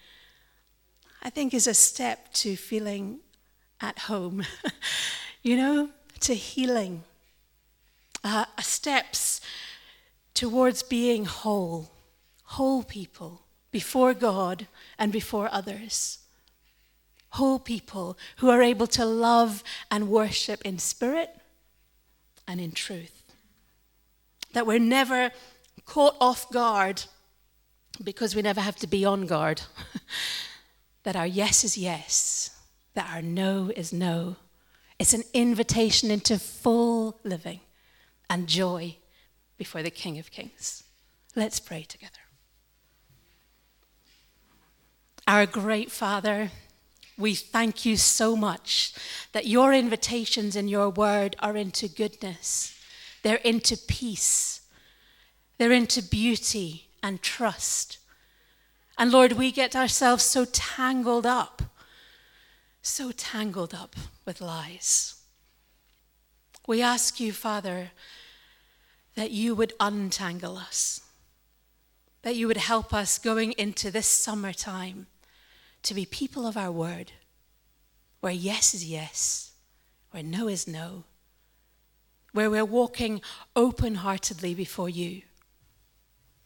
I 1.23 1.31
think, 1.31 1.55
is 1.55 1.67
a 1.67 1.75
step 1.75 2.33
to 2.35 2.57
feeling 2.57 3.21
at 3.81 4.01
home, 4.01 4.45
you 5.43 5.57
know, 5.57 5.91
to 6.21 6.35
healing, 6.35 7.05
uh, 8.23 8.45
steps 8.59 9.41
towards 10.35 10.83
being 10.83 11.25
whole, 11.25 11.91
whole 12.45 12.83
people 12.83 13.43
before 13.71 14.13
God 14.13 14.67
and 14.99 15.11
before 15.11 15.49
others. 15.51 16.19
Whole 17.35 17.59
people 17.59 18.19
who 18.39 18.51
are 18.51 18.61
able 18.61 18.89
to 18.89 19.05
love 19.05 19.63
and 19.91 20.09
worship 20.09 20.61
in 20.67 20.79
spirit 20.79 21.40
and 22.51 22.61
in 22.61 22.73
truth. 22.73 23.23
That 24.53 24.67
we're 24.67 24.81
never 24.81 25.31
caught 25.85 26.17
off 26.21 26.51
guard 26.51 27.05
because 28.03 28.35
we 28.35 28.43
never 28.43 28.61
have 28.61 28.77
to 28.77 28.87
be 28.89 29.05
on 29.05 29.27
guard. 29.27 29.63
that 31.05 31.15
our 31.15 31.27
yes 31.27 31.63
is 31.63 31.79
yes, 31.79 32.51
that 32.95 33.09
our 33.15 33.23
no 33.23 33.71
is 33.77 33.93
no. 33.93 34.37
It's 34.99 35.15
an 35.15 35.23
invitation 35.33 36.11
into 36.11 36.39
full 36.39 37.21
living 37.23 37.61
and 38.29 38.49
joy 38.49 38.97
before 39.57 39.83
the 39.83 39.91
King 39.91 40.19
of 40.19 40.31
Kings. 40.31 40.83
Let's 41.37 41.61
pray 41.61 41.85
together. 41.85 42.13
Our 45.29 45.47
great 45.47 45.93
Father, 45.93 46.51
we 47.21 47.35
thank 47.35 47.85
you 47.85 47.97
so 47.97 48.35
much 48.35 48.93
that 49.33 49.47
your 49.47 49.73
invitations 49.73 50.57
in 50.57 50.69
your 50.69 50.89
word 50.89 51.37
are 51.39 51.57
into 51.57 51.89
goodness, 51.89 52.77
they're 53.23 53.37
into 53.37 53.77
peace, 53.77 54.63
they're 55.59 55.73
into 55.73 56.03
beauty 56.03 56.89
and 57.03 57.23
trust. 57.23 57.99
And 58.99 59.13
Lord, 59.13 59.33
we 59.33 59.53
get 59.53 59.77
ourselves 59.77 60.25
so 60.25 60.45
tangled 60.45 61.27
up, 61.27 61.63
so 62.83 63.13
tangled 63.13 63.75
up 63.75 63.97
with 64.25 64.41
lies. 64.41 65.15
We 66.67 66.83
ask 66.83 67.21
you, 67.21 67.33
Father, 67.33 67.91
that 69.15 69.31
you 69.31 69.55
would 69.55 69.73
untangle 69.81 70.57
us, 70.57 71.01
that 72.23 72.37
you 72.37 72.47
would 72.47 72.59
help 72.59 72.93
us 72.93 73.19
going 73.19 73.53
into 73.53 73.91
this 73.91 74.07
summertime 74.07 75.07
to 75.83 75.95
be 75.95 76.05
people 76.05 76.47
of 76.47 76.57
our 76.57 76.73
word, 76.73 77.13
where 78.21 78.33
yes 78.33 78.75
is 78.75 78.85
yes, 78.85 79.53
where 80.11 80.23
no 80.23 80.49
is 80.49 80.69
no, 80.69 81.05
where 82.33 82.51
we're 82.51 82.65
walking 82.65 83.21
open 83.57 83.97
heartedly 83.97 84.55
before 84.55 84.89
you, 84.89 85.23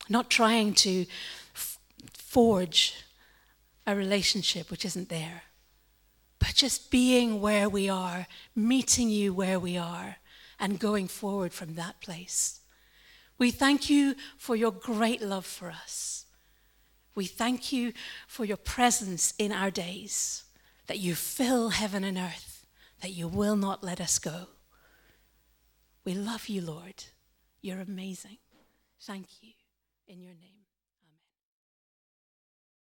not 0.09 0.31
trying 0.31 0.73
to 0.75 1.07
f- 1.55 1.79
forge 2.13 2.95
a 3.87 3.95
relationship 3.95 4.71
which 4.71 4.85
isn't 4.85 5.09
there, 5.09 5.43
but 6.39 6.55
just 6.55 6.91
being 6.91 7.41
where 7.41 7.69
we 7.69 7.89
are, 7.89 8.27
meeting 8.55 9.09
you 9.11 9.33
where 9.35 9.59
we 9.59 9.77
are, 9.77 10.17
and 10.61 10.79
going 10.79 11.09
forward 11.09 11.53
from 11.53 11.75
that 11.75 12.01
place. 12.01 12.61
We 13.39 13.51
thank 13.51 13.91
you 13.91 14.15
for 14.39 14.55
your 14.55 14.71
great 14.71 15.21
love 15.21 15.45
for 15.45 15.71
us. 15.71 16.24
We 17.15 17.27
thank 17.27 17.73
you 17.73 17.93
for 18.27 18.45
your 18.45 18.57
presence 18.57 19.35
in 19.39 19.53
our 19.53 19.71
days, 19.71 20.45
that 20.87 20.99
you 20.99 21.15
fill 21.15 21.71
heaven 21.71 22.05
and 22.05 22.19
earth, 22.19 22.67
that 23.01 23.13
you 23.13 23.29
will 23.29 23.57
not 23.57 23.85
let 23.85 24.01
us 24.01 24.19
go. 24.19 24.49
We 26.05 26.15
love 26.15 26.49
you, 26.49 26.61
Lord. 26.61 27.05
You're 27.63 27.81
amazing. 27.81 28.39
Thank 29.01 29.27
you 29.43 29.53
in 30.07 30.21
your 30.21 30.35
name. 30.35 30.64